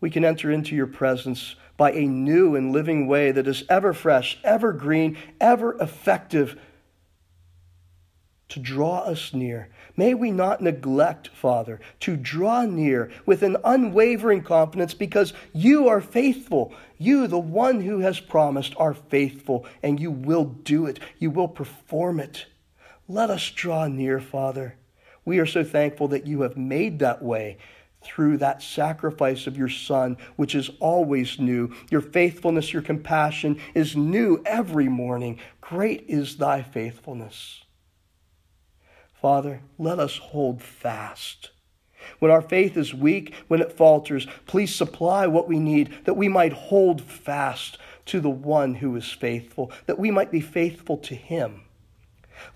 [0.01, 3.93] We can enter into your presence by a new and living way that is ever
[3.93, 6.59] fresh, ever green, ever effective
[8.49, 9.69] to draw us near.
[9.97, 16.01] May we not neglect, Father, to draw near with an unwavering confidence because you are
[16.01, 16.75] faithful.
[16.99, 20.99] You, the one who has promised, are faithful, and you will do it.
[21.21, 22.47] You will perform it.
[23.07, 24.75] Let us draw near, Father.
[25.25, 27.59] We are so thankful that you have made that way
[28.07, 31.75] through that sacrifice of your Son, which is always new.
[31.91, 35.39] Your faithfulness, your compassion is new every morning.
[35.61, 37.65] Great is thy faithfulness.
[39.21, 41.51] Father, let us hold fast.
[42.19, 46.29] When our faith is weak, when it falters, please supply what we need that we
[46.29, 51.15] might hold fast to the one who is faithful, that we might be faithful to
[51.15, 51.63] him.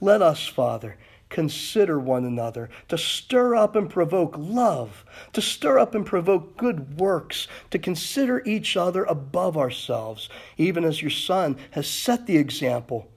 [0.01, 0.97] Let us, Father,
[1.31, 6.99] consider one another, to stir up and provoke love, to stir up and provoke good
[6.99, 10.29] works, to consider each other above ourselves,
[10.59, 13.09] even as your Son has set the example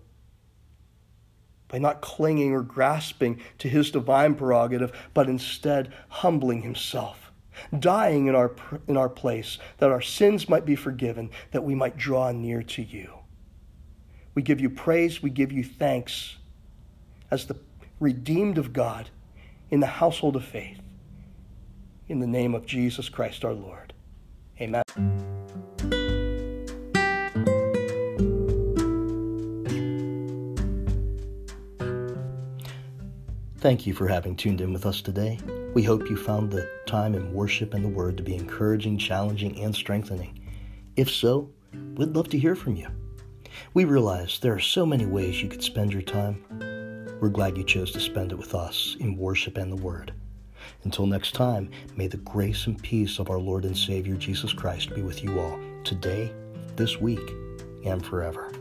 [1.67, 7.31] by not clinging or grasping to his divine prerogative, but instead humbling himself,
[7.79, 8.55] dying in our,
[8.87, 12.83] in our place, that our sins might be forgiven, that we might draw near to
[12.83, 13.11] you.
[14.35, 16.37] We give you praise, we give you thanks
[17.31, 17.55] as the
[18.03, 19.09] redeemed of God
[19.71, 20.81] in the household of faith.
[22.09, 23.93] In the name of Jesus Christ our Lord.
[24.59, 24.83] Amen.
[33.57, 35.39] Thank you for having tuned in with us today.
[35.73, 39.61] We hope you found the time in worship and the Word to be encouraging, challenging,
[39.61, 40.45] and strengthening.
[40.97, 41.49] If so,
[41.95, 42.89] we'd love to hear from you.
[43.73, 46.43] We realize there are so many ways you could spend your time.
[47.23, 50.13] We're glad you chose to spend it with us in worship and the Word.
[50.83, 54.93] Until next time, may the grace and peace of our Lord and Savior Jesus Christ
[54.93, 56.33] be with you all today,
[56.75, 57.25] this week,
[57.85, 58.51] and forever.